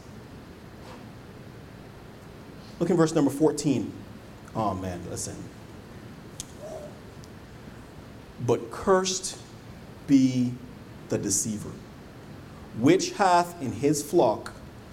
[2.78, 3.92] Look in verse number 14.
[4.56, 5.36] Oh man, listen.
[8.46, 9.36] But cursed
[10.06, 10.52] be
[11.08, 11.70] the deceiver,
[12.78, 14.52] which hath in his flock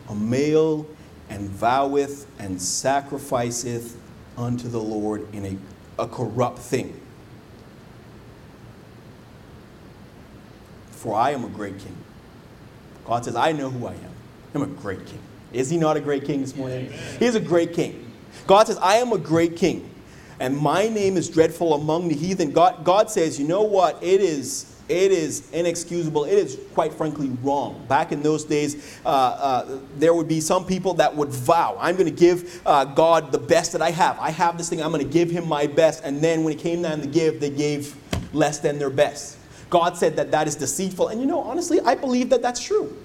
[0.10, 0.86] a male
[1.30, 3.98] and voweth and sacrificeth
[4.38, 7.00] unto the Lord in a, a corrupt thing.
[10.92, 11.96] For I am a great king.
[13.06, 14.12] God says, I know who I am.
[14.54, 15.20] I'm a great king.
[15.54, 16.92] Is he not a great king this morning?
[17.20, 18.12] He is a great king.
[18.46, 19.90] God says, I am a great king,
[20.40, 22.52] and my name is dreadful among the heathen.
[22.52, 24.02] God, God says, you know what?
[24.04, 26.26] It is it is inexcusable.
[26.26, 27.86] It is, quite frankly, wrong.
[27.88, 31.96] Back in those days, uh, uh, there would be some people that would vow, I'm
[31.96, 34.18] going to give uh, God the best that I have.
[34.20, 36.04] I have this thing, I'm going to give him my best.
[36.04, 37.96] And then when it came time to give, they gave
[38.34, 39.38] less than their best.
[39.70, 41.10] God said that that is deceitful.
[41.10, 42.98] And you know, honestly, I believe that that's true.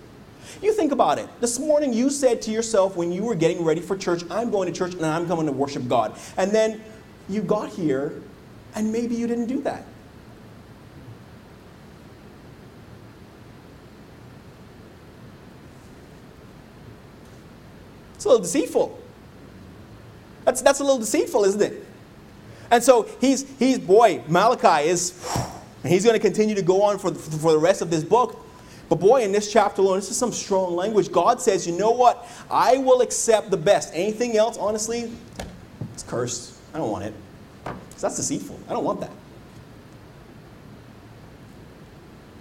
[0.62, 1.28] You think about it.
[1.40, 4.72] This morning you said to yourself when you were getting ready for church, I'm going
[4.72, 6.18] to church and I'm coming to worship God.
[6.38, 6.80] And then
[7.28, 8.22] you got here
[8.74, 9.84] and maybe you didn't do that.
[18.24, 18.98] It's a little deceitful.
[20.46, 21.86] That's, that's a little deceitful, isn't it?
[22.70, 25.12] And so he's, he's boy, Malachi is,
[25.82, 28.40] he's going to continue to go on for, for the rest of this book.
[28.88, 31.12] But boy, in this chapter alone, this is some strong language.
[31.12, 32.26] God says, you know what?
[32.50, 33.90] I will accept the best.
[33.92, 35.12] Anything else, honestly,
[35.92, 36.58] it's cursed.
[36.72, 37.14] I don't want it.
[38.00, 38.58] That's deceitful.
[38.70, 39.12] I don't want that.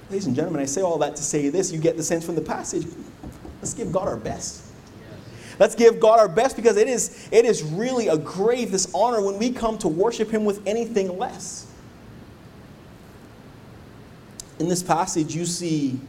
[0.09, 1.73] Ladies and gentlemen, I say all that to say this.
[1.73, 2.87] You get the sense from the passage.
[3.59, 4.69] Let's give God our best.
[5.63, 9.39] Let's give God our best because it is, it is really a grave dishonor when
[9.39, 11.67] we come to worship Him with anything less.
[14.59, 16.01] In this passage, you see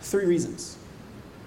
[0.00, 0.76] three reasons.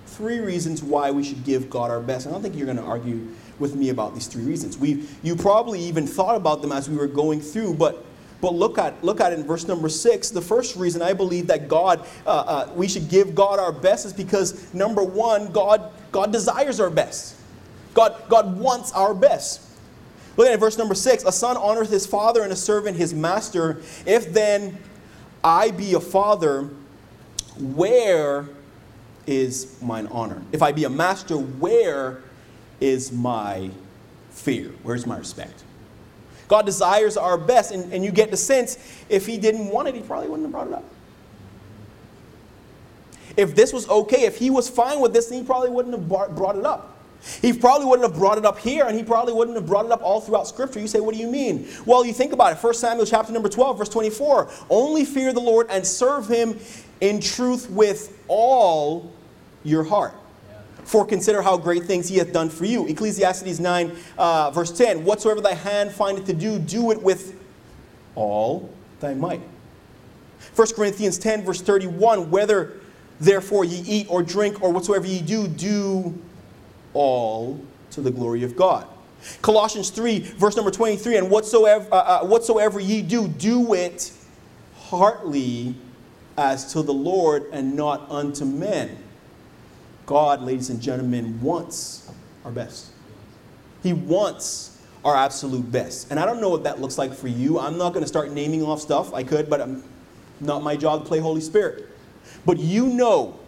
[0.06, 2.26] Three reasons why we should give God our best.
[2.26, 3.28] I don't think you're going to argue
[3.60, 4.78] with me about these three reasons.
[4.78, 8.06] We, you probably even thought about them as we were going through, but
[8.40, 10.30] but look at look at it in verse number six.
[10.30, 14.06] The first reason I believe that God uh, uh, we should give God our best
[14.06, 17.40] is because number one, God God desires our best.
[17.94, 19.62] God God wants our best.
[20.38, 21.24] Look at verse number six.
[21.24, 23.82] A son honoreth his father, and a servant his master.
[24.06, 24.78] If then
[25.44, 26.70] I be a father,
[27.58, 28.48] where
[29.28, 30.42] is mine honor?
[30.52, 32.24] If I be a master, where
[32.80, 33.70] is my
[34.32, 34.72] fear?
[34.84, 35.64] Where's my respect?
[36.48, 38.78] God desires our best, and, and you get the sense
[39.10, 40.84] if He didn't want it, He probably wouldn't have brought it up.
[43.38, 46.58] If this was okay, if He was fine with this, He probably wouldn't have brought
[46.58, 46.91] it up.
[47.42, 49.92] He probably wouldn't have brought it up here, and he probably wouldn't have brought it
[49.92, 50.80] up all throughout Scripture.
[50.80, 51.68] You say, what do you mean?
[51.86, 52.64] Well, you think about it.
[52.64, 54.50] 1 Samuel chapter number 12, verse 24.
[54.70, 56.60] Only fear the Lord and serve him
[57.00, 59.12] in truth with all
[59.64, 60.14] your heart.
[60.84, 62.88] For consider how great things he hath done for you.
[62.88, 67.40] Ecclesiastes 9, uh, verse 10 Whatsoever thy hand findeth to do, do it with
[68.16, 68.70] all
[69.00, 69.42] thy might.
[70.56, 72.74] 1 Corinthians 10, verse 31 Whether
[73.20, 76.20] therefore ye eat or drink or whatsoever ye do, do
[76.94, 77.60] all
[77.92, 78.88] to the glory of God.
[79.42, 84.12] Colossians 3, verse number 23 And whatsoever, uh, uh, whatsoever ye do, do it
[84.76, 85.76] heartily
[86.38, 88.98] as to the Lord and not unto men
[90.12, 92.12] God, ladies and gentlemen, wants
[92.44, 92.92] our best.
[93.82, 96.12] He wants our absolute best.
[96.12, 97.60] And I don't know what that looks like for you.
[97.60, 99.14] I'm not going to start naming off stuff.
[99.14, 99.86] I could, but I'm
[100.42, 101.88] not my job to play Holy Spirit.
[102.46, 103.40] But you know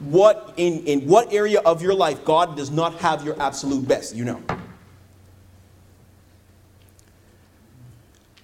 [0.00, 4.14] what in, in what area of your life God does not have your absolute best.
[4.14, 4.42] You know.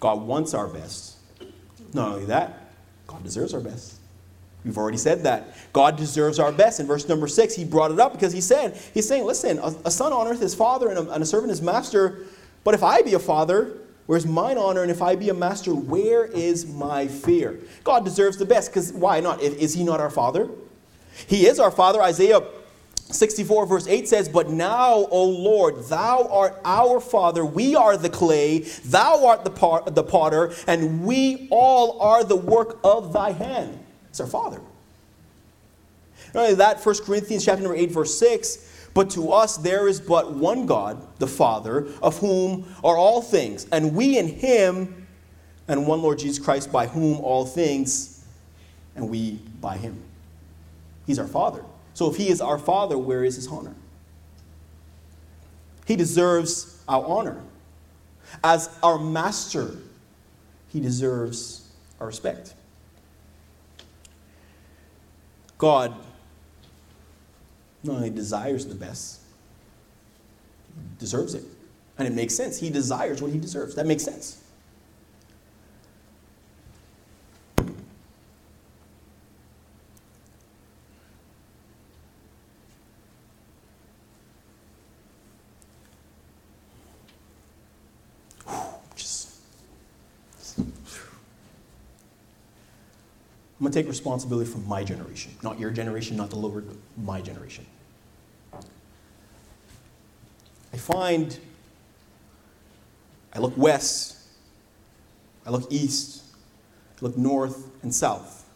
[0.01, 1.17] God wants our best.
[1.95, 2.73] Not only that,
[3.07, 3.95] God deserves our best.
[4.65, 5.57] We've already said that.
[5.73, 6.81] God deserves our best.
[6.81, 9.75] In verse number six, he brought it up because he said, He's saying, listen, a,
[9.85, 12.27] a son honoreth his father and a, and a servant his master.
[12.65, 14.83] But if I be a father, where's mine honor?
[14.83, 17.61] And if I be a master, where is my fear?
[17.83, 19.41] God deserves the best because why not?
[19.43, 20.49] Is he not our father?
[21.27, 22.03] He is our father.
[22.03, 22.43] Isaiah
[23.11, 28.11] 64 verse 8 says, But now, O Lord, thou art our Father, we are the
[28.11, 33.31] clay, thou art the, pot, the potter, and we all are the work of thy
[33.33, 33.79] hand.
[34.09, 34.61] It's our Father.
[36.35, 40.01] Not only that, 1 Corinthians chapter number 8, verse 6, but to us there is
[40.01, 45.07] but one God, the Father, of whom are all things, and we in him,
[45.69, 48.25] and one Lord Jesus Christ, by whom all things,
[48.97, 50.01] and we by him.
[51.07, 51.65] He's our Father.
[51.93, 53.75] So if he is our Father, where is his honor?
[55.87, 57.41] He deserves our honor.
[58.43, 59.77] As our master,
[60.69, 61.69] he deserves
[62.01, 62.55] our respect.
[65.59, 65.95] God
[67.85, 69.21] not only desires the best,
[70.99, 71.45] deserves it.
[71.99, 72.59] And it makes sense.
[72.59, 73.75] He desires what he deserves.
[73.77, 74.41] That makes sense.
[93.64, 96.63] I'm going take responsibility for my generation, not your generation, not the lower,
[96.97, 97.67] my generation.
[100.73, 101.39] I find,
[103.33, 104.17] I look west,
[105.45, 106.23] I look east,
[107.01, 108.49] I look north and south.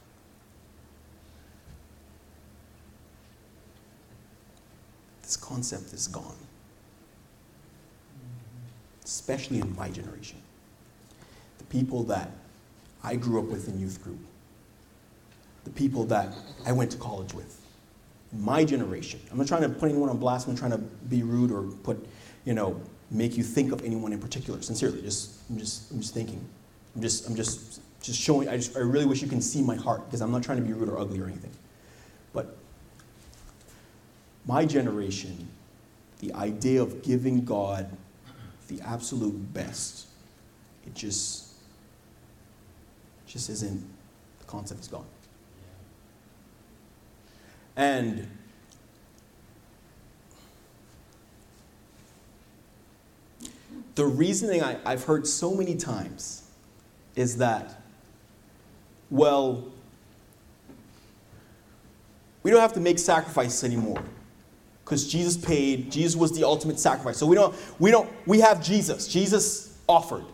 [5.22, 6.36] This concept is gone,
[9.04, 10.40] especially in my generation.
[11.58, 12.30] The people that
[13.02, 14.20] I grew up with in youth group,
[15.68, 16.32] the people that
[16.64, 17.60] I went to college with,
[18.32, 19.20] my generation.
[19.30, 20.46] I'm not trying to put anyone on blast.
[20.46, 22.06] I'm not trying to be rude or put,
[22.44, 24.62] you know, make you think of anyone in particular.
[24.62, 26.42] Sincerely, just I'm just I'm just thinking.
[26.94, 28.48] I'm just I'm just just showing.
[28.48, 30.64] I just I really wish you can see my heart because I'm not trying to
[30.64, 31.52] be rude or ugly or anything.
[32.32, 32.56] But
[34.46, 35.48] my generation,
[36.20, 37.90] the idea of giving God
[38.68, 40.06] the absolute best,
[40.86, 41.52] it just
[43.26, 43.84] just isn't
[44.38, 45.04] the concept is gone.
[47.78, 48.28] And
[53.94, 56.42] the reasoning I, I've heard so many times
[57.14, 57.80] is that,
[59.10, 59.64] well,
[62.42, 64.02] we don't have to make sacrifices anymore
[64.84, 67.16] because Jesus paid, Jesus was the ultimate sacrifice.
[67.16, 69.06] So we don't, we don't, we have Jesus.
[69.06, 70.24] Jesus offered.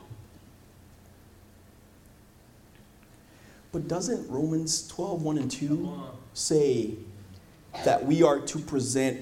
[3.70, 6.94] But doesn't Romans 12, 1 and 2 say
[7.84, 9.20] that we are to present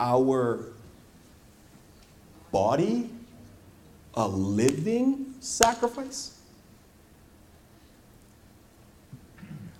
[0.00, 0.64] our
[2.50, 3.10] body
[4.14, 6.38] a living sacrifice?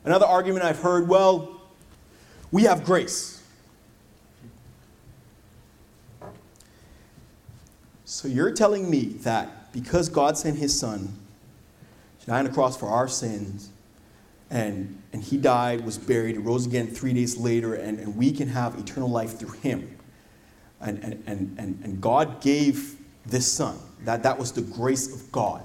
[0.05, 1.61] Another argument I've heard well,
[2.53, 3.43] we have grace.
[8.05, 11.13] So you're telling me that because God sent his son
[12.21, 13.71] to die on the cross for our sins,
[14.51, 18.49] and, and he died, was buried, rose again three days later, and, and we can
[18.49, 19.99] have eternal life through him.
[20.81, 23.79] And, and, and, and, and God gave this son.
[24.05, 25.63] That, that was the grace of God.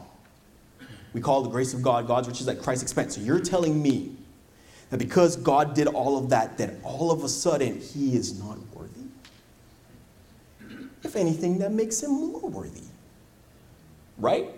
[1.14, 3.16] We call the grace of God God's riches at Christ's expense.
[3.16, 4.16] So you're telling me
[4.90, 8.58] that because God did all of that, that all of a sudden he is not
[8.74, 9.02] worthy?
[11.04, 12.82] If anything, that makes him more worthy.
[14.18, 14.50] Right?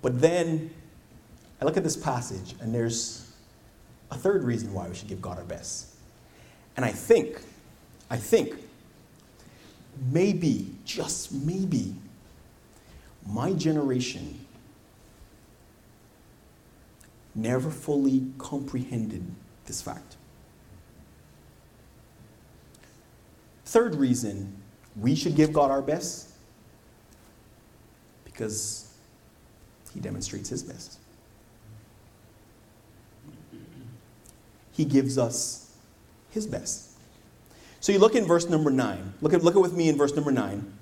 [0.00, 0.70] But then
[1.62, 3.30] I look at this passage, and there's
[4.10, 5.94] a third reason why we should give God our best.
[6.76, 7.40] And I think,
[8.10, 8.56] I think,
[10.10, 11.94] maybe, just maybe,
[13.24, 14.44] my generation
[17.36, 19.24] never fully comprehended
[19.66, 20.16] this fact.
[23.66, 24.52] Third reason
[24.96, 26.30] we should give God our best
[28.24, 28.92] because
[29.94, 30.98] he demonstrates his best.
[34.72, 35.74] He gives us
[36.30, 36.90] his best.
[37.80, 39.14] So you look in verse number 9.
[39.20, 40.72] Look at, look at with me in verse number 9.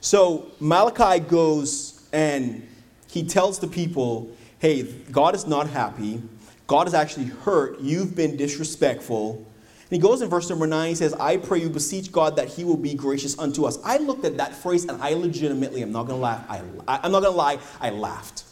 [0.00, 2.66] So Malachi goes and
[3.08, 4.82] he tells the people, hey,
[5.12, 6.22] God is not happy.
[6.66, 7.80] God is actually hurt.
[7.80, 9.36] You've been disrespectful.
[9.36, 12.48] And he goes in verse number 9, he says, I pray you beseech God that
[12.48, 13.78] he will be gracious unto us.
[13.84, 17.12] I looked at that phrase and I legitimately, I'm not going to laugh, I, I'm
[17.12, 18.44] not going to lie, I laughed.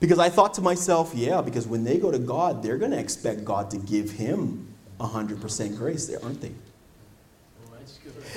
[0.00, 2.98] Because I thought to myself, yeah, because when they go to God, they're going to
[2.98, 6.52] expect God to give him 100% grace there, aren't they?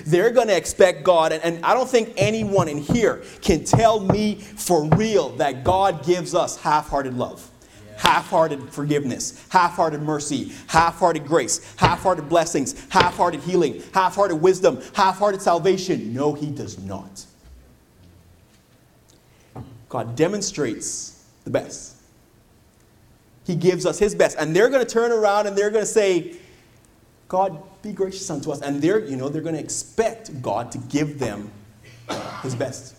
[0.06, 4.00] They're going to expect God, and, and I don't think anyone in here can tell
[4.00, 7.48] me for real that God gives us half hearted love,
[7.86, 8.00] yeah.
[8.00, 13.84] half hearted forgiveness, half hearted mercy, half hearted grace, half hearted blessings, half hearted healing,
[13.94, 16.12] half hearted wisdom, half hearted salvation.
[16.12, 17.26] No, He does not.
[19.90, 21.13] God demonstrates
[21.44, 21.96] the best.
[23.46, 24.38] He gives us his best.
[24.40, 26.36] And they're going to turn around and they're going to say,
[27.28, 28.62] God, be gracious unto us.
[28.62, 31.52] And they're, you know, they're going to expect God to give them
[32.42, 32.96] his best.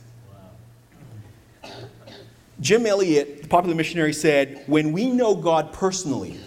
[2.61, 6.39] Jim Elliot, the popular missionary, said, When we know God personally,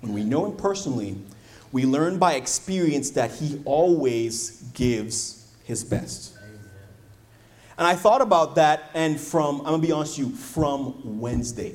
[0.00, 1.16] when we know him personally,
[1.72, 6.33] we learn by experience that he always gives his best.
[7.76, 11.74] And I thought about that, and from, I'm gonna be honest with you, from Wednesday,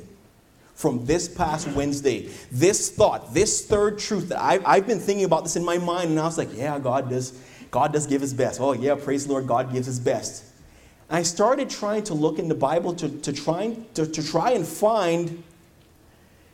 [0.73, 5.43] from this past Wednesday, this thought, this third truth that I, I've been thinking about
[5.43, 7.37] this in my mind, and I was like, yeah, God does,
[7.69, 8.61] God does give his best.
[8.61, 10.45] Oh, yeah, praise the Lord, God gives his best.
[11.09, 14.51] And I started trying to look in the Bible to, to, try, to, to try
[14.51, 15.43] and find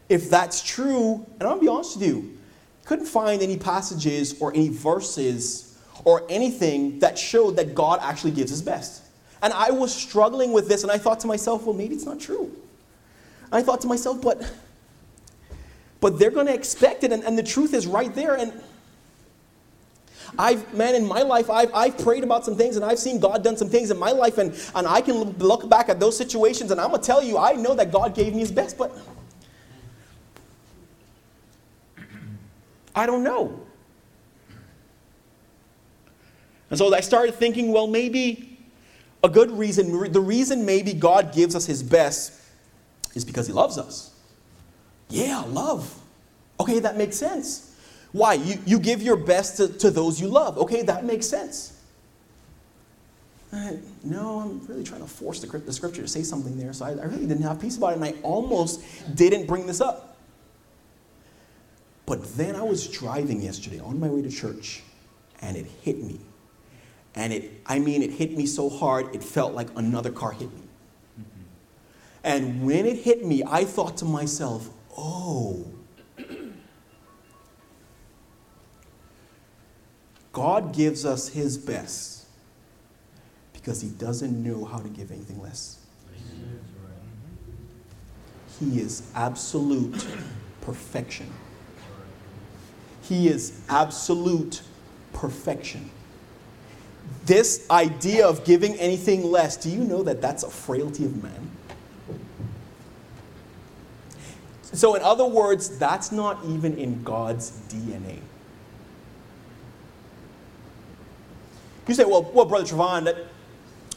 [0.09, 1.25] if that's true.
[1.39, 2.37] And I'm gonna be honest with you,
[2.85, 8.49] couldn't find any passages or any verses or anything that showed that God actually gives
[8.51, 9.03] his best.
[9.41, 12.19] And I was struggling with this, and I thought to myself, well, maybe it's not
[12.19, 12.55] true.
[13.51, 14.51] I thought to myself, but
[16.01, 18.35] but they're going to expect it, and, and the truth is right there.
[18.35, 18.53] And
[20.37, 23.43] I've, man, in my life, I've, I've prayed about some things and I've seen God
[23.43, 26.71] done some things in my life, and, and I can look back at those situations
[26.71, 28.95] and I'm going to tell you, I know that God gave me his best, but
[32.93, 33.59] I don't know.
[36.69, 38.54] And so I started thinking, well, maybe
[39.25, 42.39] a good reason, the reason maybe God gives us his best
[43.15, 44.13] is because he loves us.
[45.09, 45.99] Yeah, love.
[46.59, 47.75] Okay, that makes sense.
[48.11, 48.35] Why?
[48.35, 50.57] You, you give your best to, to those you love.
[50.59, 51.73] Okay, that makes sense.
[53.51, 53.71] Uh,
[54.03, 56.89] no, I'm really trying to force the, the scripture to say something there, so I,
[56.91, 58.81] I really didn't have peace about it, and I almost
[59.15, 60.17] didn't bring this up.
[62.05, 64.83] But then I was driving yesterday on my way to church,
[65.41, 66.19] and it hit me.
[67.15, 70.51] And it, I mean, it hit me so hard, it felt like another car hit
[70.53, 70.61] me.
[72.23, 75.65] And when it hit me, I thought to myself, oh,
[80.33, 82.25] God gives us his best
[83.53, 85.79] because he doesn't know how to give anything less.
[88.59, 90.05] He is absolute
[90.61, 91.31] perfection.
[93.03, 94.61] He is absolute
[95.13, 95.89] perfection.
[97.25, 101.51] This idea of giving anything less, do you know that that's a frailty of man?
[104.61, 108.19] So, in other words, that's not even in God's DNA.
[111.87, 113.15] You say, well, well Brother Trevon, that,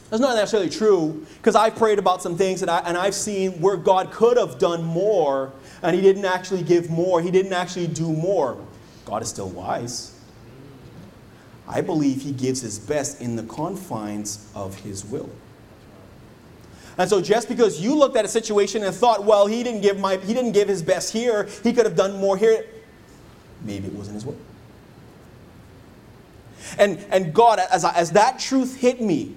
[0.09, 3.59] that's not necessarily true because I've prayed about some things and, I, and I've seen
[3.61, 5.51] where God could have done more
[5.81, 8.57] and He didn't actually give more, He didn't actually do more.
[9.05, 10.18] God is still wise.
[11.69, 15.29] I believe He gives His best in the confines of His will.
[16.99, 19.97] And so just because you looked at a situation and thought, well, he didn't give
[19.97, 22.65] my he didn't give his best here, he could have done more here,
[23.63, 24.35] maybe it wasn't his will.
[26.77, 29.33] And and God, as, I, as that truth hit me,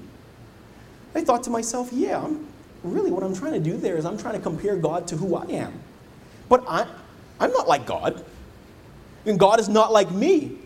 [1.15, 2.49] I thought to myself, yeah, I'm,
[2.83, 5.37] really what I'm trying to do there is I'm trying to compare God to who
[5.37, 5.73] I am.
[6.49, 6.85] But I,
[7.39, 8.25] I'm not like God.
[9.25, 10.59] And God is not like me.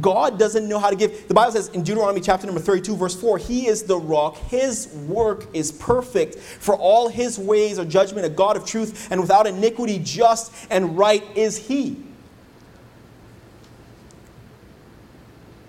[0.00, 1.28] God doesn't know how to give.
[1.28, 4.36] The Bible says in Deuteronomy chapter number 32, verse 4, He is the rock.
[4.36, 6.36] His work is perfect.
[6.36, 10.96] For all His ways are judgment, a God of truth, and without iniquity, just and
[10.96, 12.02] right is He.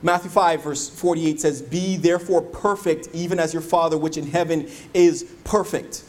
[0.01, 4.69] Matthew 5, verse 48 says, Be therefore perfect, even as your Father which in heaven
[4.93, 6.03] is perfect.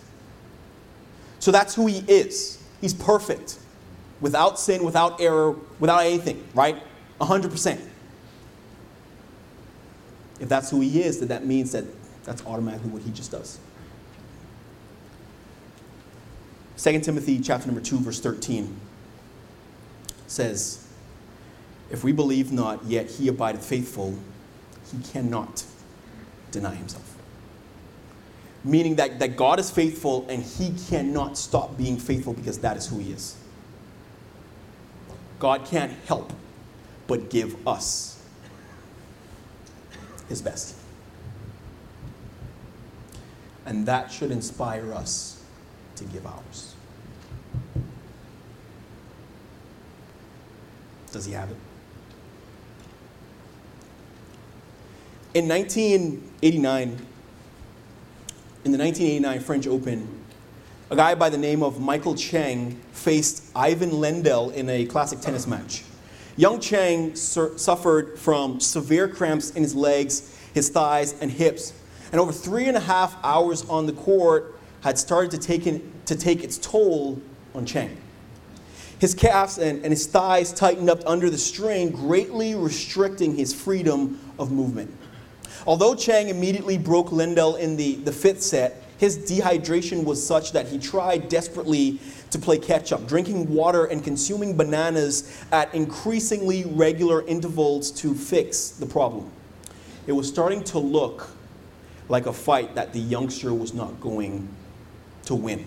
[1.38, 2.62] So that's who He is.
[2.80, 3.58] He's perfect.
[4.20, 6.82] Without sin, without error, without anything, right?
[7.20, 7.80] 100%.
[10.40, 11.84] If that's who he is, then that means that
[12.24, 13.58] that's automatically what he just does.
[16.76, 18.74] 2 Timothy chapter number 2 verse 13
[20.26, 20.86] says,
[21.90, 24.18] If we believe not, yet he abideth faithful,
[24.90, 25.64] he cannot
[26.50, 27.16] deny himself.
[28.64, 32.86] Meaning that, that God is faithful and he cannot stop being faithful because that is
[32.86, 33.36] who he is.
[35.38, 36.32] God can't help
[37.06, 38.13] but give us
[40.28, 40.76] his best.
[43.66, 45.42] And that should inspire us
[45.96, 46.74] to give ours.
[51.12, 51.56] Does he have it?
[55.34, 56.82] In 1989,
[58.64, 60.24] in the 1989 French Open,
[60.90, 65.46] a guy by the name of Michael Chang faced Ivan Lendl in a classic tennis
[65.46, 65.84] match.
[66.36, 71.72] Young Chang sur- suffered from severe cramps in his legs, his thighs, and hips,
[72.10, 75.92] and over three and a half hours on the court had started to take, in,
[76.06, 77.20] to take its toll
[77.54, 77.96] on Chang.
[78.98, 84.18] His calves and, and his thighs tightened up under the strain, greatly restricting his freedom
[84.38, 84.92] of movement.
[85.66, 90.68] Although Chang immediately broke Lendl in the, the fifth set, his dehydration was such that
[90.68, 91.98] he tried desperately
[92.34, 98.70] to play catch up, drinking water and consuming bananas at increasingly regular intervals to fix
[98.70, 99.30] the problem.
[100.08, 101.28] It was starting to look
[102.08, 104.48] like a fight that the youngster was not going
[105.26, 105.64] to win.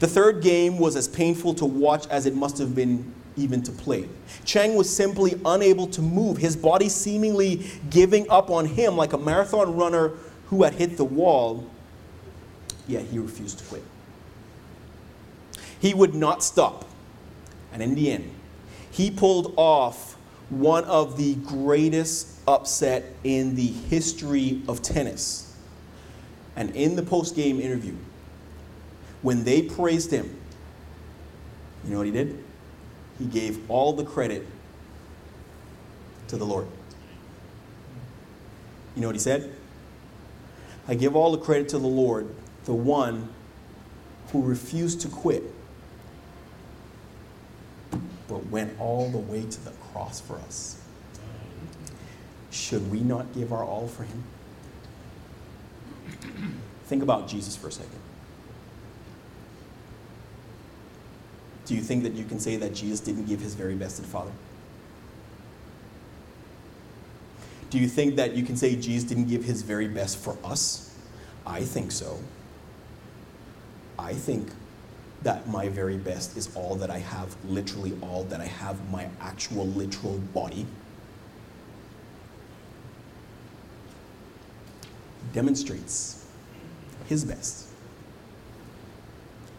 [0.00, 3.72] The third game was as painful to watch as it must have been even to
[3.72, 4.08] play.
[4.44, 9.18] Chang was simply unable to move, his body seemingly giving up on him like a
[9.18, 10.12] marathon runner
[10.46, 11.64] who had hit the wall,
[12.88, 13.84] yet he refused to quit.
[15.80, 16.84] He would not stop.
[17.72, 18.30] And in the end,
[18.90, 20.14] he pulled off
[20.48, 25.54] one of the greatest upset in the history of tennis.
[26.54, 27.94] And in the post game interview,
[29.22, 30.34] when they praised him,
[31.84, 32.42] you know what he did?
[33.18, 34.46] He gave all the credit
[36.28, 36.66] to the Lord.
[38.94, 39.52] You know what he said?
[40.88, 42.28] I give all the credit to the Lord,
[42.64, 43.28] the one
[44.32, 45.42] who refused to quit,
[48.50, 50.80] went all the way to the cross for us.
[52.50, 54.24] Should we not give our all for him?
[56.86, 58.00] Think about Jesus for a second.
[61.66, 64.02] Do you think that you can say that Jesus didn't give his very best to
[64.02, 64.30] the Father?
[67.70, 70.96] Do you think that you can say Jesus didn't give his very best for us?
[71.44, 72.20] I think so.
[73.98, 74.48] I think
[75.26, 79.08] that my very best is all that I have, literally all that I have, my
[79.20, 80.64] actual literal body.
[85.32, 86.24] Demonstrates
[87.08, 87.66] his best.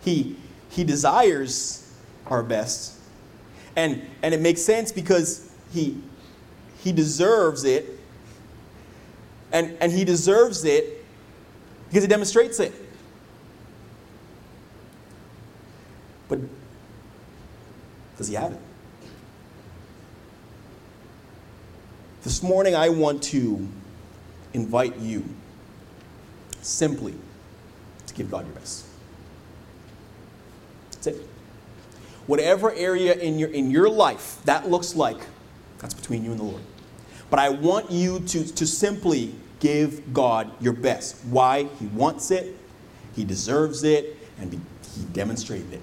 [0.06, 0.38] He,
[0.70, 1.94] he desires
[2.28, 2.98] our best.
[3.76, 6.02] And, and it makes sense because he,
[6.82, 8.00] he deserves it.
[9.52, 11.04] And, and he deserves it
[11.90, 12.74] because he demonstrates it.
[16.28, 16.40] But
[18.18, 18.60] does he have it?
[22.24, 23.68] This morning, I want to
[24.54, 25.24] invite you
[26.62, 27.14] simply
[28.08, 28.86] to give God your best.
[30.92, 31.30] That's it.
[32.26, 35.20] Whatever area in your, in your life that looks like,
[35.80, 36.62] that's between you and the Lord.
[37.30, 41.24] But I want you to, to simply give God your best.
[41.26, 41.64] Why?
[41.80, 42.58] He wants it,
[43.16, 44.60] He deserves it, and He
[45.14, 45.82] demonstrated it.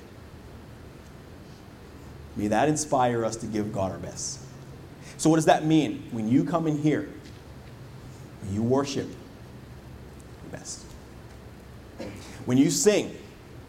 [2.36, 4.40] May that inspire us to give God our best.
[5.16, 6.08] So, what does that mean?
[6.10, 7.08] When you come in here,
[8.50, 10.84] you worship, your best.
[12.44, 13.16] When you sing,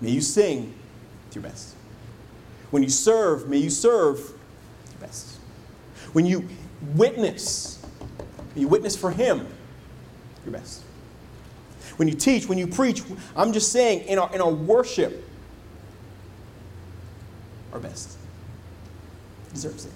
[0.01, 0.73] may you sing
[1.33, 1.75] your best.
[2.71, 5.37] When you serve, may you serve your best.
[6.13, 6.47] When you
[6.95, 7.85] witness,
[8.55, 9.47] may you witness for Him
[10.43, 10.81] your best.
[11.97, 13.03] When you teach, when you preach,
[13.35, 15.23] I'm just saying in our, in our worship,
[17.71, 18.17] our best.
[19.55, 19.91] Deserves it.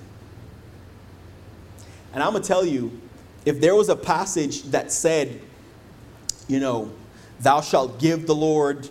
[2.14, 3.00] And I'm going to tell you
[3.46, 5.42] if there was a passage that said,
[6.48, 6.92] you know,
[7.42, 8.90] thou shalt give the Lord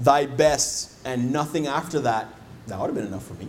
[0.00, 2.28] thy best and nothing after that,
[2.66, 3.48] that would have been enough for me.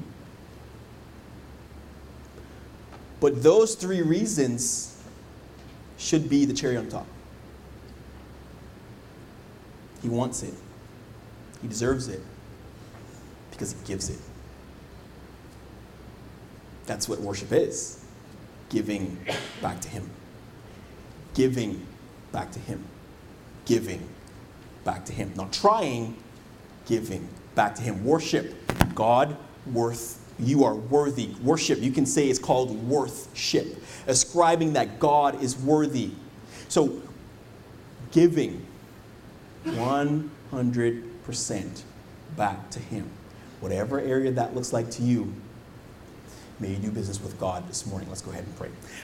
[3.20, 5.02] But those three reasons
[5.98, 7.08] should be the cherry on top.
[10.02, 10.54] He wants it,
[11.62, 12.22] he deserves it
[13.52, 14.20] because he gives it.
[16.90, 18.04] That's what worship is
[18.70, 19.20] giving
[19.62, 20.10] back to him.
[21.36, 21.86] Giving
[22.32, 22.84] back to him.
[23.66, 24.10] Giving
[24.84, 25.32] back to him.
[25.36, 26.18] Not trying,
[26.88, 28.04] giving back to him.
[28.04, 28.56] Worship
[28.96, 29.38] God
[29.72, 30.20] worth.
[30.40, 31.36] You are worthy.
[31.44, 33.68] Worship, you can say it's called worthship,
[34.08, 36.10] ascribing that God is worthy.
[36.70, 37.04] So,
[38.12, 38.66] giving
[39.64, 41.84] 100%
[42.36, 43.08] back to Him.
[43.60, 45.34] Whatever area that looks like to you,
[46.60, 48.10] may you do business with God this morning.
[48.10, 48.70] Let's go ahead and pray.